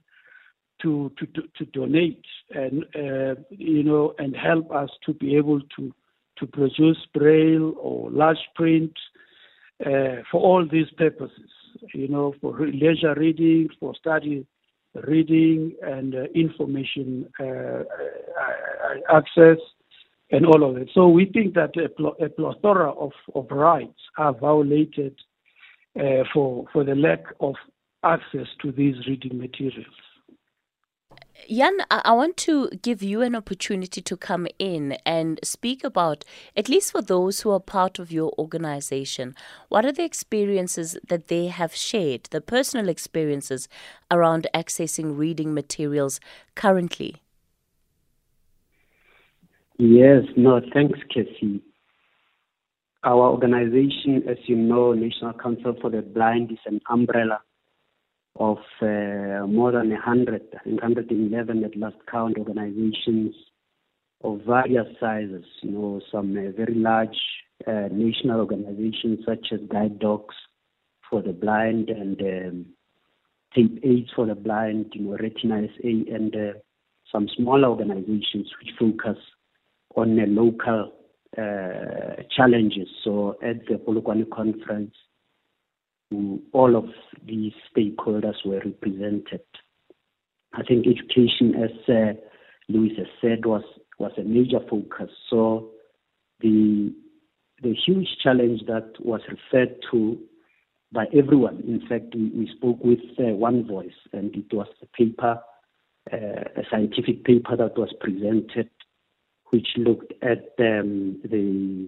to 0.81 1.11
to 1.17 1.27
to, 1.57 1.65
donate 1.65 2.25
and 2.51 2.83
uh, 2.95 3.39
you 3.49 3.83
know 3.83 4.13
and 4.17 4.35
help 4.35 4.71
us 4.71 4.89
to 5.05 5.13
be 5.13 5.35
able 5.35 5.61
to 5.77 5.93
to 6.37 6.47
produce 6.47 6.97
braille 7.13 7.75
or 7.79 8.09
large 8.09 8.43
print 8.55 8.93
uh, 9.85 10.21
for 10.31 10.41
all 10.41 10.67
these 10.69 10.89
purposes. 10.97 11.49
You 11.93 12.07
know, 12.07 12.33
for 12.41 12.59
leisure 12.67 13.15
reading, 13.15 13.69
for 13.79 13.95
study 13.95 14.45
reading, 15.07 15.75
and 15.81 16.13
uh, 16.13 16.23
information 16.35 17.27
uh, 17.39 17.43
uh, 17.43 17.83
access 19.17 19.57
and 20.31 20.45
all 20.45 20.69
of 20.69 20.77
it. 20.77 20.89
So 20.93 21.07
we 21.07 21.25
think 21.25 21.53
that 21.55 21.75
a, 21.77 21.89
pl- 21.89 22.15
a 22.21 22.29
plethora 22.29 22.91
of, 22.91 23.11
of 23.35 23.47
rights 23.51 23.99
are 24.17 24.33
violated 24.33 25.15
uh, 25.99 26.23
for, 26.33 26.65
for 26.71 26.83
the 26.83 26.95
lack 26.95 27.23
of 27.39 27.55
access 28.03 28.47
to 28.61 28.71
these 28.71 28.95
reading 29.07 29.37
materials. 29.37 29.85
Jan, 31.49 31.77
I 31.89 32.11
want 32.13 32.37
to 32.37 32.69
give 32.81 33.01
you 33.01 33.21
an 33.21 33.35
opportunity 33.35 34.01
to 34.01 34.17
come 34.17 34.47
in 34.59 34.93
and 35.05 35.39
speak 35.43 35.83
about, 35.83 36.23
at 36.55 36.69
least 36.69 36.91
for 36.91 37.01
those 37.01 37.41
who 37.41 37.51
are 37.51 37.59
part 37.59 37.99
of 37.99 38.11
your 38.11 38.31
organization, 38.37 39.35
what 39.69 39.85
are 39.85 39.91
the 39.91 40.03
experiences 40.03 40.97
that 41.07 41.27
they 41.27 41.47
have 41.47 41.75
shared, 41.75 42.25
the 42.31 42.41
personal 42.41 42.89
experiences 42.89 43.67
around 44.09 44.47
accessing 44.53 45.17
reading 45.17 45.53
materials 45.53 46.19
currently? 46.55 47.17
Yes, 49.77 50.23
no, 50.37 50.61
thanks, 50.73 50.99
Cassie. 51.13 51.61
Our 53.03 53.31
organization, 53.31 54.23
as 54.29 54.37
you 54.45 54.55
know, 54.55 54.93
National 54.93 55.33
Council 55.33 55.75
for 55.81 55.89
the 55.89 56.03
Blind, 56.03 56.51
is 56.51 56.59
an 56.65 56.81
umbrella 56.89 57.41
of 58.35 58.57
uh, 58.81 59.45
more 59.47 59.71
than 59.71 59.89
100, 59.89 60.41
111 60.63 61.63
at 61.63 61.77
last 61.77 61.97
count 62.09 62.37
organizations 62.37 63.35
of 64.23 64.41
various 64.45 64.87
sizes, 64.99 65.45
you 65.61 65.71
know, 65.71 66.01
some 66.11 66.31
uh, 66.37 66.51
very 66.55 66.75
large 66.75 67.17
uh, 67.67 67.89
national 67.91 68.39
organizations 68.39 69.19
such 69.25 69.47
as 69.51 69.59
Guide 69.71 69.99
Dogs 69.99 70.35
for 71.09 71.21
the 71.21 71.33
Blind 71.33 71.89
and 71.89 72.21
um, 72.21 72.65
Tape 73.53 73.79
Aids 73.83 74.09
for 74.15 74.25
the 74.25 74.35
Blind, 74.35 74.91
you 74.93 75.01
know, 75.01 75.17
Retina 75.17 75.67
SA, 75.67 75.87
and 75.87 76.35
uh, 76.35 76.59
some 77.11 77.27
smaller 77.35 77.67
organizations 77.67 78.49
which 78.59 78.73
focus 78.79 79.17
on 79.95 80.15
the 80.15 80.25
local 80.25 80.93
uh, 81.37 82.23
challenges. 82.35 82.87
So 83.03 83.37
at 83.43 83.65
the 83.67 83.75
Polokwane 83.75 84.29
conference, 84.29 84.93
all 86.51 86.75
of 86.75 86.85
these 87.25 87.53
stakeholders 87.75 88.45
were 88.45 88.61
represented. 88.63 89.41
I 90.53 90.63
think 90.63 90.85
education, 90.85 91.55
as 91.55 91.71
uh, 91.87 92.13
Lewis 92.67 92.93
has 92.97 93.07
said, 93.21 93.45
was 93.45 93.63
was 93.99 94.11
a 94.17 94.23
major 94.23 94.59
focus. 94.69 95.09
So 95.29 95.71
the 96.41 96.93
the 97.61 97.75
huge 97.85 98.07
challenge 98.23 98.61
that 98.67 98.93
was 98.99 99.21
referred 99.29 99.75
to 99.91 100.17
by 100.91 101.05
everyone. 101.15 101.63
In 101.67 101.81
fact, 101.87 102.13
we, 102.15 102.29
we 102.35 102.51
spoke 102.55 102.83
with 102.83 102.99
uh, 103.19 103.33
one 103.35 103.65
voice, 103.65 103.93
and 104.11 104.35
it 104.35 104.53
was 104.53 104.67
a 104.81 104.87
paper, 104.87 105.39
uh, 106.11 106.15
a 106.15 106.63
scientific 106.69 107.23
paper 107.23 107.55
that 107.55 107.77
was 107.77 107.93
presented, 107.99 108.69
which 109.51 109.67
looked 109.77 110.13
at 110.21 110.53
um, 110.59 111.21
the 111.23 111.87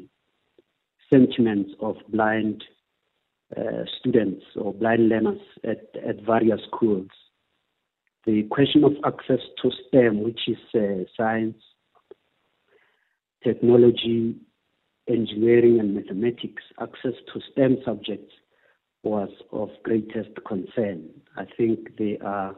sentiments 1.09 1.71
of 1.81 1.95
blind 2.09 2.63
uh, 3.57 3.83
students 3.99 4.43
or 4.55 4.73
blind 4.73 5.09
learners 5.09 5.41
at, 5.63 5.89
at 6.07 6.21
various 6.25 6.61
schools. 6.67 7.07
The 8.25 8.43
question 8.43 8.83
of 8.83 8.93
access 9.05 9.39
to 9.61 9.71
STEM, 9.87 10.23
which 10.23 10.41
is 10.47 10.57
uh, 10.73 11.03
science, 11.17 11.57
technology, 13.43 14.35
engineering, 15.09 15.79
and 15.79 15.93
mathematics, 15.93 16.63
access 16.81 17.13
to 17.33 17.41
STEM 17.51 17.77
subjects 17.85 18.33
was 19.03 19.29
of 19.51 19.69
greatest 19.83 20.29
concern. 20.47 21.09
I 21.35 21.45
think 21.57 21.97
there 21.97 22.25
are 22.25 22.55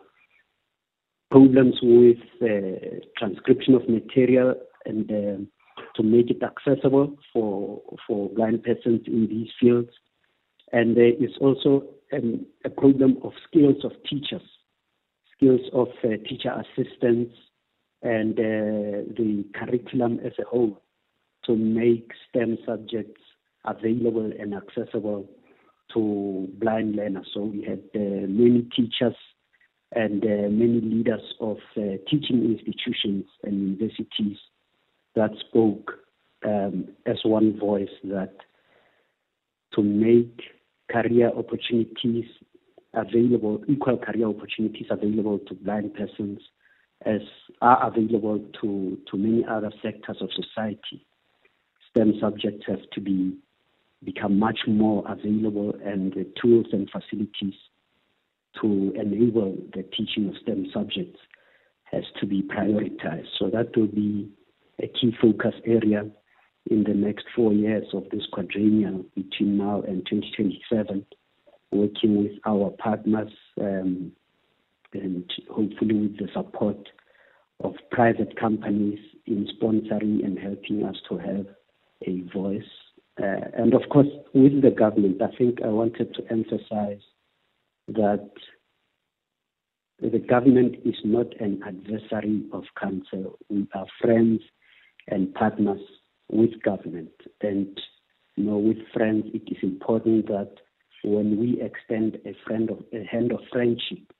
problems 1.31 1.75
with 1.81 2.17
uh, 2.41 2.99
transcription 3.17 3.73
of 3.73 3.89
material 3.89 4.53
and 4.85 5.11
uh, 5.11 5.81
to 5.95 6.03
make 6.03 6.29
it 6.29 6.41
accessible 6.43 7.17
for 7.33 7.81
for 8.05 8.29
blind 8.29 8.63
persons 8.63 9.01
in 9.07 9.27
these 9.27 9.49
fields. 9.59 9.89
And 10.75 10.97
there 10.97 11.13
is 11.13 11.31
also 11.39 11.85
um, 12.11 12.45
a 12.65 12.69
problem 12.69 13.17
of 13.23 13.31
skills 13.47 13.85
of 13.85 13.93
teachers, 14.09 14.41
skills 15.33 15.61
of 15.71 15.87
uh, 16.03 16.17
teacher 16.27 16.51
assistants, 16.51 17.33
and 18.01 18.37
uh, 18.37 19.07
the 19.15 19.45
curriculum 19.55 20.19
as 20.25 20.33
a 20.37 20.43
whole 20.43 20.81
to 21.45 21.55
make 21.55 22.11
STEM 22.27 22.57
subjects 22.65 23.21
available 23.63 24.29
and 24.37 24.53
accessible 24.53 25.29
to 25.93 26.49
blind 26.59 26.97
learners. 26.97 27.29
So 27.33 27.43
we 27.43 27.61
had 27.61 27.79
uh, 27.95 28.27
many 28.27 28.67
teachers 28.75 29.15
and 29.93 30.21
uh, 30.25 30.49
many 30.49 30.81
leaders 30.81 31.21
of 31.39 31.59
uh, 31.77 32.03
teaching 32.09 32.43
institutions 32.43 33.23
and 33.45 33.77
universities 33.79 34.39
that 35.15 35.31
spoke 35.47 35.93
um, 36.45 36.89
as 37.05 37.19
one 37.23 37.57
voice 37.57 37.95
that 38.03 38.33
to 39.73 39.81
make 39.81 40.41
career 40.91 41.31
opportunities 41.35 42.25
available, 42.93 43.63
equal 43.67 43.97
career 43.97 44.27
opportunities 44.27 44.87
available 44.89 45.39
to 45.39 45.53
blind 45.55 45.93
persons 45.93 46.39
as 47.05 47.21
are 47.61 47.87
available 47.87 48.43
to, 48.61 48.97
to 49.09 49.17
many 49.17 49.45
other 49.49 49.71
sectors 49.83 50.17
of 50.21 50.29
society. 50.33 51.05
STEM 51.89 52.13
subjects 52.19 52.65
have 52.67 52.89
to 52.93 53.01
be 53.01 53.37
become 54.03 54.37
much 54.37 54.59
more 54.67 55.03
available 55.07 55.73
and 55.83 56.13
the 56.13 56.27
tools 56.39 56.67
and 56.71 56.89
facilities 56.91 57.55
to 58.61 58.93
enable 58.95 59.57
the 59.73 59.83
teaching 59.83 60.29
of 60.29 60.35
STEM 60.43 60.67
subjects 60.73 61.19
has 61.85 62.03
to 62.19 62.25
be 62.25 62.43
prioritized. 62.43 63.27
So 63.39 63.49
that 63.49 63.75
will 63.75 63.87
be 63.87 64.29
a 64.81 64.87
key 64.87 65.15
focus 65.21 65.53
area 65.65 66.05
in 66.69 66.83
the 66.83 66.93
next 66.93 67.25
four 67.35 67.53
years 67.53 67.85
of 67.93 68.03
this 68.11 68.23
quadrennial 68.31 69.05
between 69.15 69.57
now 69.57 69.81
and 69.81 70.05
2027, 70.09 71.05
working 71.71 72.23
with 72.23 72.31
our 72.45 72.71
partners 72.79 73.31
um, 73.61 74.11
and 74.93 75.31
hopefully 75.49 75.95
with 75.95 76.17
the 76.17 76.27
support 76.33 76.77
of 77.63 77.73
private 77.91 78.39
companies 78.39 78.99
in 79.25 79.47
sponsoring 79.55 80.23
and 80.23 80.39
helping 80.39 80.83
us 80.83 80.95
to 81.09 81.17
have 81.17 81.45
a 82.07 82.21
voice. 82.33 82.63
Uh, 83.21 83.47
and 83.57 83.73
of 83.73 83.81
course, 83.89 84.07
with 84.33 84.61
the 84.61 84.71
government, 84.71 85.21
I 85.21 85.35
think 85.37 85.59
I 85.63 85.67
wanted 85.67 86.13
to 86.15 86.23
emphasize 86.31 87.01
that 87.87 88.29
the 90.01 90.19
government 90.19 90.75
is 90.83 90.95
not 91.05 91.27
an 91.39 91.61
adversary 91.65 92.43
of 92.51 92.63
council. 92.79 93.37
We 93.49 93.67
are 93.73 93.85
friends 94.01 94.41
and 95.07 95.33
partners 95.33 95.79
with 96.29 96.61
government. 96.63 97.11
And 97.41 97.79
you 98.35 98.43
know, 98.43 98.57
with 98.57 98.77
friends, 98.93 99.25
it 99.33 99.43
is 99.47 99.57
important 99.63 100.27
that 100.27 100.55
when 101.03 101.39
we 101.39 101.61
extend 101.61 102.17
a 102.25 102.35
friend 102.45 102.69
of 102.69 102.83
a 102.93 103.03
hand 103.03 103.31
of 103.31 103.39
friendship, 103.51 104.11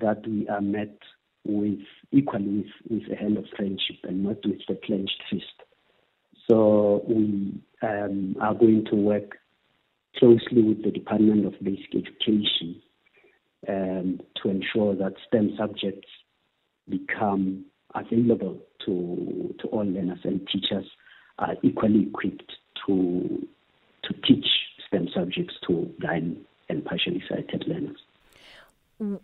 that 0.00 0.26
we 0.26 0.48
are 0.48 0.60
met 0.60 0.98
with 1.44 1.80
equally 2.12 2.64
with, 2.88 3.02
with 3.02 3.12
a 3.12 3.16
hand 3.16 3.36
of 3.36 3.44
friendship 3.56 3.96
and 4.04 4.22
not 4.24 4.36
with 4.44 4.60
the 4.68 4.78
clenched 4.84 5.22
fist. 5.30 5.44
So 6.48 7.04
we 7.08 7.60
um, 7.82 8.36
are 8.40 8.54
going 8.54 8.86
to 8.90 8.96
work 8.96 9.38
closely 10.16 10.62
with 10.62 10.82
the 10.84 10.90
Department 10.90 11.46
of 11.46 11.54
Basic 11.62 11.94
Education 11.94 12.80
um, 13.68 14.20
to 14.42 14.48
ensure 14.48 14.94
that 14.96 15.14
STEM 15.28 15.54
subjects 15.58 16.08
become 16.88 17.64
available 17.94 18.58
to 18.86 19.54
to 19.60 19.68
all 19.68 19.84
learners 19.84 20.18
and 20.24 20.46
teachers 20.48 20.86
are 21.38 21.54
equally 21.62 22.02
equipped 22.02 22.52
to 22.86 23.46
to 24.04 24.14
teach 24.26 24.46
STEM 24.86 25.08
subjects 25.14 25.54
to 25.66 25.88
blind 26.00 26.44
and 26.68 26.84
partially 26.84 27.22
sighted 27.28 27.64
learners. 27.66 27.98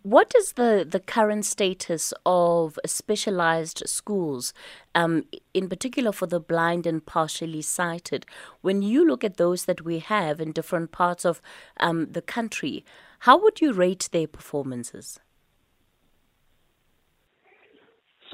What 0.03 0.33
is 0.37 0.53
the, 0.55 0.85
the 0.89 0.99
current 0.99 1.45
status 1.45 2.13
of 2.27 2.81
specialized 2.85 3.85
schools, 3.87 4.53
um, 4.95 5.27
in 5.55 5.69
particular 5.69 6.11
for 6.11 6.27
the 6.27 6.41
blind 6.41 6.85
and 6.85 7.05
partially 7.05 7.63
sighted? 7.63 8.27
When 8.61 8.83
you 8.83 9.07
look 9.07 9.23
at 9.23 9.37
those 9.37 9.67
that 9.67 9.85
we 9.85 10.01
have 10.01 10.41
in 10.41 10.51
different 10.51 10.91
parts 10.91 11.25
of 11.25 11.41
um, 11.79 12.11
the 12.11 12.23
country, 12.23 12.85
how 13.21 13.41
would 13.41 13.61
you 13.61 13.73
rate 13.73 14.09
their 14.11 14.27
performances? 14.27 15.21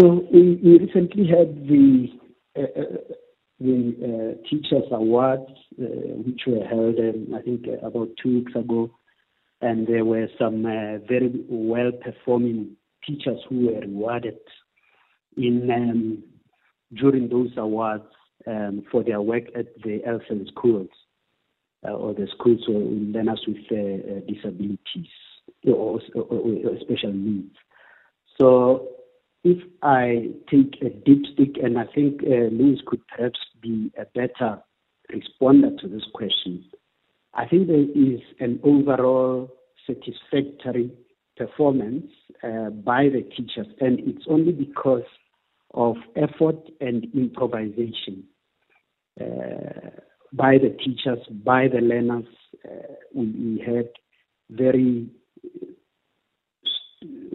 So 0.00 0.26
we, 0.32 0.58
we 0.64 0.78
recently 0.78 1.26
had 1.26 1.68
the 1.68 2.08
uh, 2.56 2.80
uh 2.80 3.14
the 3.60 4.36
uh, 4.38 4.48
Teachers 4.48 4.88
Awards, 4.90 5.50
uh, 5.80 6.16
which 6.24 6.42
were 6.46 6.64
held, 6.64 6.98
um, 6.98 7.34
I 7.34 7.42
think, 7.42 7.66
uh, 7.68 7.86
about 7.86 8.08
two 8.22 8.40
weeks 8.40 8.52
ago. 8.54 8.90
And 9.60 9.86
there 9.86 10.04
were 10.04 10.26
some 10.38 10.66
uh, 10.66 10.98
very 11.08 11.32
well 11.48 11.92
performing 11.92 12.76
teachers 13.06 13.40
who 13.48 13.66
were 13.66 13.80
rewarded 13.80 14.38
in 15.36 15.70
um, 15.70 16.22
during 16.94 17.28
those 17.28 17.50
awards 17.56 18.04
um, 18.46 18.82
for 18.90 19.02
their 19.02 19.20
work 19.20 19.44
at 19.56 19.74
the 19.82 20.00
LSEN 20.06 20.48
schools 20.48 20.88
uh, 21.86 21.92
or 21.92 22.14
the 22.14 22.26
schools 22.36 22.60
for 22.66 22.72
learners 22.72 23.44
with 23.46 23.56
uh, 23.70 24.20
disabilities 24.30 25.06
or, 25.66 26.00
or, 26.14 26.24
or 26.24 26.78
special 26.80 27.12
needs. 27.12 27.54
So 28.40 28.88
if 29.44 29.62
I 29.83 30.30
take 30.50 30.80
a 30.83 30.90
dipstick, 31.09 31.62
and 31.62 31.78
I 31.78 31.85
think 31.94 32.22
uh, 32.22 32.48
Lewis 32.50 32.80
could 32.87 33.07
perhaps 33.07 33.38
be 33.62 33.92
a 33.98 34.07
better 34.07 34.62
responder 35.12 35.78
to 35.80 35.88
this 35.88 36.04
question, 36.14 36.64
I 37.35 37.46
think 37.46 37.66
there 37.66 37.80
is 37.80 38.20
an 38.40 38.61
overall 38.62 39.50
satisfactory 39.87 40.90
performance 41.37 42.07
uh, 42.42 42.70
by 42.70 43.04
the 43.04 43.22
teachers, 43.37 43.66
and 43.80 44.00
it's 44.00 44.24
only 44.28 44.52
because 44.52 45.02
of 45.74 45.96
effort 46.16 46.57
and 46.80 47.07
improvisation 47.14 48.24
uh, 49.20 49.90
by 50.33 50.59
the 50.59 50.76
teachers, 50.85 51.18
by 51.44 51.68
the 51.68 51.80
learners. 51.80 52.24
Uh, 52.64 52.94
we, 53.14 53.26
we 53.26 53.64
had 53.66 53.88
very, 54.50 55.09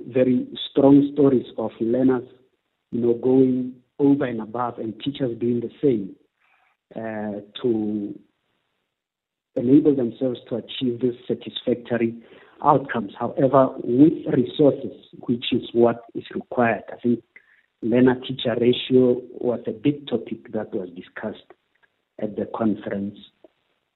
very 0.08 0.47
strong 0.69 1.10
stories 1.13 1.45
of 1.58 1.71
learners, 1.79 2.23
you 2.91 3.01
know, 3.01 3.13
going 3.13 3.75
over 3.99 4.25
and 4.25 4.41
above, 4.41 4.79
and 4.79 4.99
teachers 4.99 5.38
doing 5.39 5.62
the 5.62 5.71
same 5.82 6.15
uh, 6.95 7.41
to 7.62 8.17
enable 9.55 9.95
themselves 9.95 10.39
to 10.49 10.55
achieve 10.55 11.01
this 11.01 11.15
satisfactory 11.27 12.15
outcomes. 12.63 13.13
However, 13.19 13.69
with 13.84 14.13
resources, 14.34 14.93
which 15.27 15.45
is 15.51 15.63
what 15.73 16.03
is 16.15 16.23
required, 16.34 16.84
I 16.91 16.95
think 17.01 17.23
learner 17.82 18.15
teacher 18.21 18.55
ratio 18.60 19.21
was 19.32 19.62
a 19.67 19.71
big 19.71 20.08
topic 20.08 20.51
that 20.53 20.73
was 20.73 20.89
discussed 20.89 21.51
at 22.21 22.36
the 22.36 22.47
conference. 22.55 23.17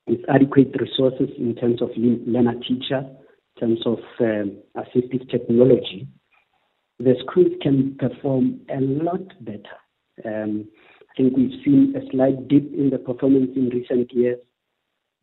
With 0.05 0.19
adequate 0.29 0.75
resources 0.79 1.29
in 1.37 1.55
terms 1.55 1.81
of 1.81 1.89
learner 1.95 2.55
teacher, 2.59 3.05
in 3.05 3.15
terms 3.59 3.79
of 3.85 3.99
um, 4.19 4.57
assistive 4.77 5.29
technology, 5.29 6.07
the 6.99 7.15
schools 7.25 7.51
can 7.61 7.95
perform 7.99 8.61
a 8.69 8.79
lot 8.79 9.27
better. 9.41 9.77
Um, 10.25 10.65
I 11.01 11.13
think 11.17 11.37
we've 11.37 11.63
seen 11.63 11.93
a 11.95 12.11
slight 12.11 12.47
dip 12.47 12.73
in 12.73 12.89
the 12.89 12.97
performance 12.97 13.51
in 13.55 13.69
recent 13.69 14.11
years 14.11 14.39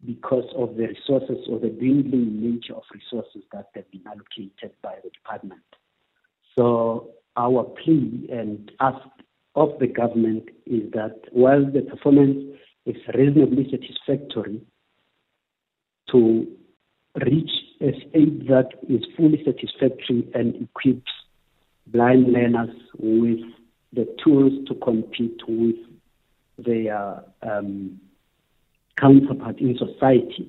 because 0.05 0.45
of 0.57 0.77
the 0.77 0.87
resources 0.87 1.47
or 1.49 1.59
the 1.59 1.69
dwindling 1.69 2.41
nature 2.41 2.75
of 2.75 2.83
resources 2.95 3.43
that 3.53 3.67
have 3.75 3.91
been 3.91 4.05
allocated 4.07 4.73
by 4.83 4.95
the 5.03 5.11
department. 5.11 5.63
So 6.57 7.11
our 7.37 7.65
plea 7.65 8.29
and 8.33 8.71
ask 8.81 9.07
of 9.55 9.79
the 9.79 9.87
government 9.87 10.49
is 10.67 10.91
that 10.93 11.21
while 11.33 11.65
the 11.65 11.83
performance 11.83 12.57
is 12.87 12.97
reasonably 13.15 13.69
satisfactory, 13.71 14.63
to 16.11 16.47
reach 17.25 17.51
a 17.81 17.93
state 18.09 18.47
that 18.49 18.69
is 18.89 19.03
fully 19.17 19.43
satisfactory 19.45 20.29
and 20.35 20.55
equips 20.57 21.11
blind 21.87 22.33
learners 22.33 22.71
with 22.99 23.41
the 23.93 24.07
tools 24.23 24.53
to 24.69 24.75
compete 24.77 25.41
with 25.49 25.77
their 26.59 27.23
um, 27.43 27.99
counterpart 28.97 29.59
in 29.59 29.77
society, 29.79 30.49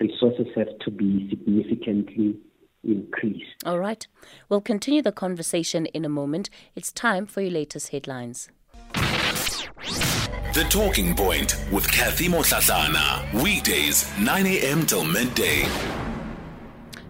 resources 0.00 0.46
have 0.56 0.78
to 0.80 0.90
be 0.90 1.28
significantly 1.30 2.36
increased. 2.84 3.46
All 3.64 3.78
right. 3.78 4.06
We'll 4.48 4.60
continue 4.60 5.02
the 5.02 5.12
conversation 5.12 5.86
in 5.86 6.04
a 6.04 6.08
moment. 6.08 6.50
It's 6.74 6.92
time 6.92 7.26
for 7.26 7.40
your 7.40 7.52
latest 7.52 7.90
headlines. 7.90 8.48
The 10.54 10.66
Talking 10.70 11.14
Point 11.14 11.56
with 11.72 11.90
Kathy 11.90 12.28
Motlatlana. 12.28 13.42
Weekdays, 13.42 14.08
9 14.18 14.46
a.m. 14.46 14.86
till 14.86 15.04
midday. 15.04 15.64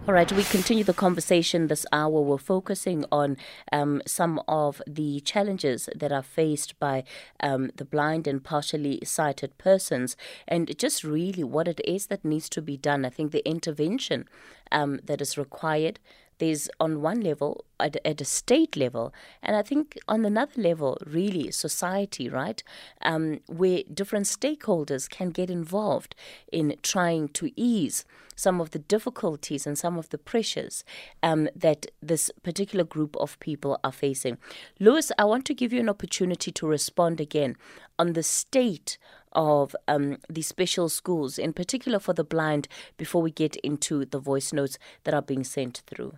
All 0.09 0.15
right, 0.15 0.31
we 0.31 0.43
continue 0.43 0.83
the 0.83 0.91
conversation 0.91 1.67
this 1.67 1.85
hour. 1.91 2.19
We're 2.23 2.39
focusing 2.39 3.05
on 3.11 3.37
um, 3.71 4.01
some 4.07 4.41
of 4.47 4.81
the 4.87 5.19
challenges 5.19 5.87
that 5.95 6.11
are 6.11 6.23
faced 6.23 6.79
by 6.79 7.03
um, 7.41 7.69
the 7.75 7.85
blind 7.85 8.25
and 8.25 8.43
partially 8.43 9.01
sighted 9.05 9.55
persons 9.59 10.17
and 10.47 10.75
just 10.79 11.03
really 11.03 11.43
what 11.43 11.67
it 11.67 11.79
is 11.85 12.07
that 12.07 12.25
needs 12.25 12.49
to 12.49 12.61
be 12.63 12.75
done. 12.75 13.05
I 13.05 13.11
think 13.11 13.31
the 13.31 13.47
intervention 13.47 14.27
um, 14.71 14.99
that 15.03 15.21
is 15.21 15.37
required 15.37 15.99
there's 16.39 16.69
on 16.79 17.01
one 17.01 17.21
level 17.21 17.65
at, 17.79 17.95
at, 18.03 18.19
a 18.19 18.25
state 18.25 18.75
level 18.75 19.13
and 19.43 19.55
i 19.55 19.61
think 19.61 19.97
on 20.07 20.25
another 20.25 20.61
level 20.61 20.97
really 21.05 21.51
society 21.51 22.27
right 22.27 22.63
um, 23.01 23.39
where 23.47 23.83
different 23.93 24.25
stakeholders 24.25 25.09
can 25.09 25.29
get 25.29 25.49
involved 25.49 26.15
in 26.51 26.75
trying 26.81 27.27
to 27.29 27.51
ease 27.55 28.03
some 28.35 28.61
of 28.61 28.71
the 28.71 28.79
difficulties 28.79 29.67
and 29.67 29.77
some 29.77 29.97
of 29.97 30.09
the 30.09 30.17
pressures 30.17 30.83
um, 31.21 31.49
that 31.55 31.87
this 32.01 32.31
particular 32.41 32.85
group 32.85 33.15
of 33.17 33.39
people 33.39 33.79
are 33.83 33.91
facing 33.91 34.37
lewis 34.79 35.11
i 35.17 35.23
want 35.23 35.45
to 35.45 35.53
give 35.53 35.71
you 35.71 35.79
an 35.79 35.89
opportunity 35.89 36.51
to 36.51 36.65
respond 36.65 37.21
again 37.21 37.55
on 37.97 38.13
the 38.13 38.23
state 38.23 38.97
of 39.33 39.75
um, 39.87 40.17
the 40.29 40.41
special 40.41 40.89
schools, 40.89 41.37
in 41.37 41.53
particular 41.53 41.99
for 41.99 42.13
the 42.13 42.23
blind, 42.23 42.67
before 42.97 43.21
we 43.21 43.31
get 43.31 43.55
into 43.57 44.05
the 44.05 44.19
voice 44.19 44.51
notes 44.53 44.77
that 45.03 45.13
are 45.13 45.21
being 45.21 45.43
sent 45.43 45.83
through? 45.85 46.17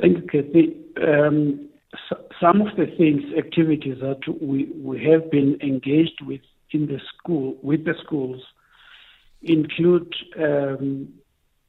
Thank 0.00 0.18
you, 0.18 0.22
Kathy. 0.22 0.76
Um, 1.02 1.68
so, 2.08 2.16
some 2.40 2.62
of 2.62 2.76
the 2.76 2.86
things, 2.96 3.22
activities 3.36 3.98
that 4.00 4.20
we, 4.40 4.70
we 4.74 5.04
have 5.04 5.30
been 5.30 5.58
engaged 5.62 6.20
with 6.26 6.40
in 6.70 6.86
the 6.86 6.98
school, 7.14 7.56
with 7.62 7.84
the 7.84 7.94
schools, 8.02 8.42
include 9.42 10.14
um, 10.38 11.08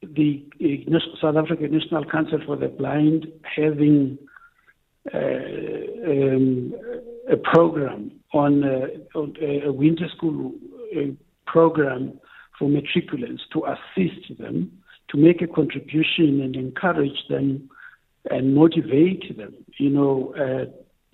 the 0.02 0.44
South 1.20 1.36
African 1.36 1.72
National 1.72 2.04
Council 2.04 2.38
for 2.46 2.56
the 2.56 2.68
Blind 2.68 3.26
having 3.42 4.18
uh, 5.12 5.18
um, 5.18 6.74
a 7.30 7.36
program 7.36 8.10
on, 8.32 8.64
uh, 8.64 9.18
on 9.18 9.34
a 9.40 9.70
winter 9.70 10.06
school 10.16 10.52
uh, 10.96 11.10
program 11.46 12.18
for 12.58 12.68
matriculants 12.68 13.40
to 13.52 13.64
assist 13.66 14.38
them, 14.38 14.72
to 15.08 15.18
make 15.18 15.42
a 15.42 15.46
contribution 15.46 16.40
and 16.40 16.56
encourage 16.56 17.26
them 17.28 17.68
and 18.30 18.54
motivate 18.54 19.36
them, 19.36 19.54
you 19.78 19.90
know, 19.90 20.34
uh, 20.38 20.64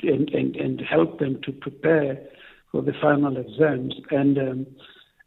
and, 0.03 0.31
and, 0.31 0.57
and 0.57 0.81
help 0.81 1.19
them 1.19 1.41
to 1.45 1.53
prepare 1.53 2.19
for 2.71 2.83
the 2.83 2.93
final 3.01 3.37
exams. 3.37 3.95
And 4.11 4.39
um, 4.39 4.67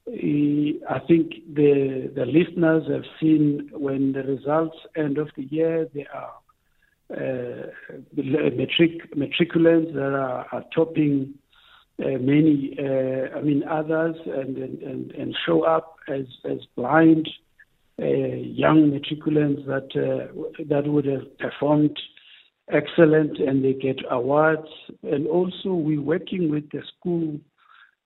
I 0.07 0.99
think 1.07 1.33
the, 1.53 2.11
the 2.15 2.25
listeners 2.25 2.83
have 2.89 3.03
seen 3.19 3.69
when 3.73 4.13
the 4.13 4.23
results 4.23 4.77
end 4.95 5.17
of 5.17 5.29
the 5.35 5.43
year, 5.43 5.87
there 5.93 6.07
are 6.13 6.33
uh, 7.11 7.67
matric, 8.15 9.13
matriculants 9.15 9.93
that 9.93 10.13
are, 10.13 10.47
are 10.51 10.63
topping 10.73 11.33
uh, 11.99 12.17
many, 12.19 12.75
uh, 12.79 13.37
I 13.37 13.41
mean, 13.41 13.63
others 13.69 14.15
and, 14.25 14.57
and, 14.57 15.11
and 15.11 15.35
show 15.45 15.63
up 15.63 15.97
as, 16.07 16.25
as 16.49 16.59
blind 16.75 17.29
young 18.01 18.91
matriculants 18.91 19.65
that 19.65 19.89
uh, 19.95 20.63
that 20.69 20.87
would 20.87 21.05
have 21.05 21.37
performed 21.37 21.97
excellent 22.71 23.37
and 23.39 23.63
they 23.63 23.73
get 23.73 23.97
awards. 24.09 24.67
And 25.03 25.27
also, 25.27 25.73
we're 25.73 26.01
working 26.01 26.49
with 26.49 26.69
the 26.71 26.81
school 26.97 27.39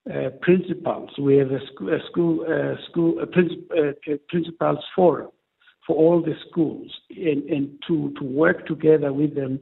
uh, 0.09 0.29
principals. 0.41 1.11
We 1.19 1.37
have 1.37 1.51
a 1.51 1.59
school, 1.73 1.93
a 1.93 1.99
school, 2.09 2.45
uh, 2.47 2.75
school 2.89 3.19
uh, 3.21 4.11
principals 4.29 4.83
forum 4.95 5.31
for 5.85 5.95
all 5.95 6.21
the 6.21 6.35
schools, 6.49 6.91
and, 7.09 7.43
and 7.49 7.69
to 7.87 8.13
to 8.19 8.25
work 8.25 8.67
together 8.67 9.13
with 9.13 9.35
them 9.35 9.59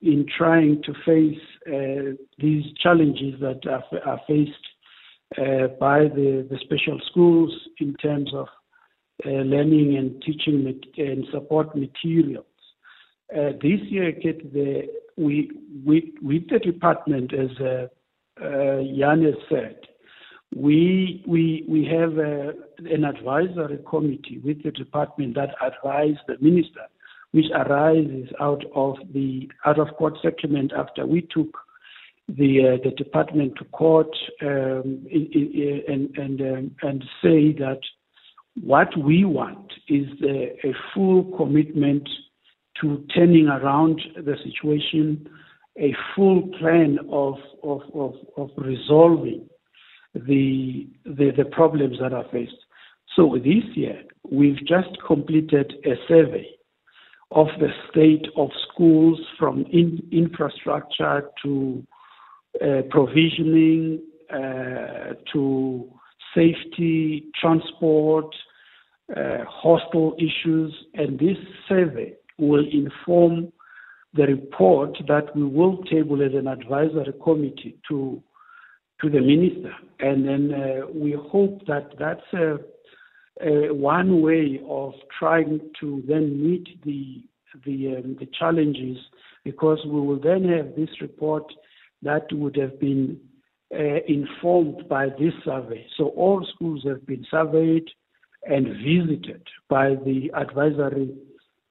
in 0.00 0.26
trying 0.36 0.82
to 0.84 0.92
face 1.04 1.40
uh, 1.66 2.16
these 2.38 2.64
challenges 2.80 3.40
that 3.40 3.60
are, 3.66 3.84
are 4.06 4.20
faced 4.26 4.52
by 5.78 6.04
the, 6.04 6.46
the 6.50 6.58
special 6.64 6.98
schools 7.10 7.52
in 7.80 7.94
terms 7.94 8.32
of 8.32 8.46
uh, 8.46 8.57
learning 9.24 9.96
and 9.96 10.22
teaching 10.22 10.80
and 10.96 11.24
support 11.32 11.74
materials. 11.76 12.44
Uh, 13.34 13.52
this 13.60 13.80
year, 13.88 14.12
Kate, 14.12 14.52
the, 14.52 14.86
we, 15.16 15.50
we, 15.84 16.14
with 16.22 16.48
the 16.48 16.58
department, 16.58 17.32
as 17.34 17.50
uh, 17.60 17.86
uh, 18.42 18.82
Jan 18.96 19.24
has 19.24 19.34
said, 19.50 19.76
we, 20.56 21.22
we, 21.26 21.64
we 21.68 21.84
have 21.84 22.16
a, 22.16 22.52
an 22.90 23.04
advisory 23.04 23.78
committee 23.88 24.40
with 24.42 24.62
the 24.62 24.70
department 24.70 25.34
that 25.34 25.50
advise 25.60 26.16
the 26.26 26.36
minister, 26.40 26.86
which 27.32 27.46
arises 27.54 28.30
out 28.40 28.64
of 28.74 28.96
the 29.12 29.50
out 29.66 29.78
of 29.78 29.88
court 29.98 30.14
settlement 30.22 30.72
after 30.74 31.06
we 31.06 31.20
took 31.22 31.54
the 32.28 32.60
uh, 32.60 32.76
the 32.82 32.94
department 32.96 33.54
to 33.56 33.64
court 33.66 34.08
um, 34.42 35.06
in, 35.10 35.28
in, 35.34 35.82
and 35.88 36.16
and 36.16 36.40
um, 36.40 36.70
and 36.82 37.04
say 37.22 37.52
that 37.52 37.80
what 38.60 38.88
we 38.98 39.24
want 39.24 39.72
is 39.88 40.06
a, 40.22 40.72
full 40.94 41.36
commitment 41.36 42.08
to 42.80 43.04
turning 43.14 43.48
around 43.48 44.00
the 44.16 44.36
situation, 44.44 45.28
a 45.78 45.94
full 46.14 46.48
plan 46.58 46.98
of, 47.10 47.36
resolving 48.56 49.48
the, 50.14 50.86
problems 51.52 51.98
that 52.00 52.12
are 52.12 52.26
faced. 52.32 52.52
So 53.16 53.36
this 53.36 53.64
year, 53.74 54.02
we've 54.30 54.58
just 54.66 54.96
completed 55.06 55.74
a 55.84 55.94
survey 56.06 56.48
of 57.30 57.48
the 57.58 57.68
state 57.90 58.26
of 58.36 58.50
schools 58.72 59.20
from 59.38 59.64
in, 59.70 60.00
infrastructure 60.12 61.28
to 61.42 61.86
uh, 62.62 62.82
provisioning 62.90 64.00
uh, 64.32 65.14
to 65.32 65.90
safety, 66.38 67.24
transport, 67.40 68.34
uh, 69.16 69.38
hostel 69.48 70.14
issues, 70.18 70.72
and 70.94 71.18
this 71.18 71.36
survey 71.68 72.14
will 72.38 72.64
inform 72.70 73.52
the 74.14 74.24
report 74.24 74.96
that 75.06 75.34
we 75.34 75.44
will 75.44 75.78
table 75.84 76.22
as 76.22 76.32
an 76.34 76.46
advisory 76.46 77.12
committee 77.22 77.78
to 77.88 78.22
to 79.00 79.08
the 79.08 79.20
minister, 79.20 79.72
and 80.00 80.26
then 80.26 80.52
uh, 80.52 80.86
we 80.92 81.12
hope 81.12 81.64
that 81.68 81.86
that's 82.00 82.32
a, 82.32 82.58
a 83.40 83.72
one 83.72 84.20
way 84.22 84.60
of 84.68 84.92
trying 85.16 85.60
to 85.80 86.02
then 86.08 86.42
meet 86.42 86.66
the 86.84 87.22
the 87.64 87.96
um, 87.96 88.16
the 88.18 88.28
challenges 88.38 88.98
because 89.44 89.78
we 89.84 90.00
will 90.00 90.20
then 90.20 90.42
have 90.48 90.74
this 90.74 90.90
report 91.00 91.44
that 92.02 92.26
would 92.32 92.56
have 92.56 92.78
been 92.80 93.20
informed 93.70 94.88
by 94.88 95.06
this 95.18 95.34
survey. 95.44 95.86
So 95.96 96.08
all 96.10 96.46
schools 96.54 96.84
have 96.86 97.06
been 97.06 97.26
surveyed 97.30 97.88
and 98.44 98.66
visited 98.66 99.46
by 99.68 99.90
the 99.90 100.30
advisory 100.34 101.14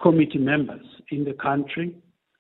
committee 0.02 0.38
members 0.38 0.86
in 1.10 1.24
the 1.24 1.34
country. 1.34 1.96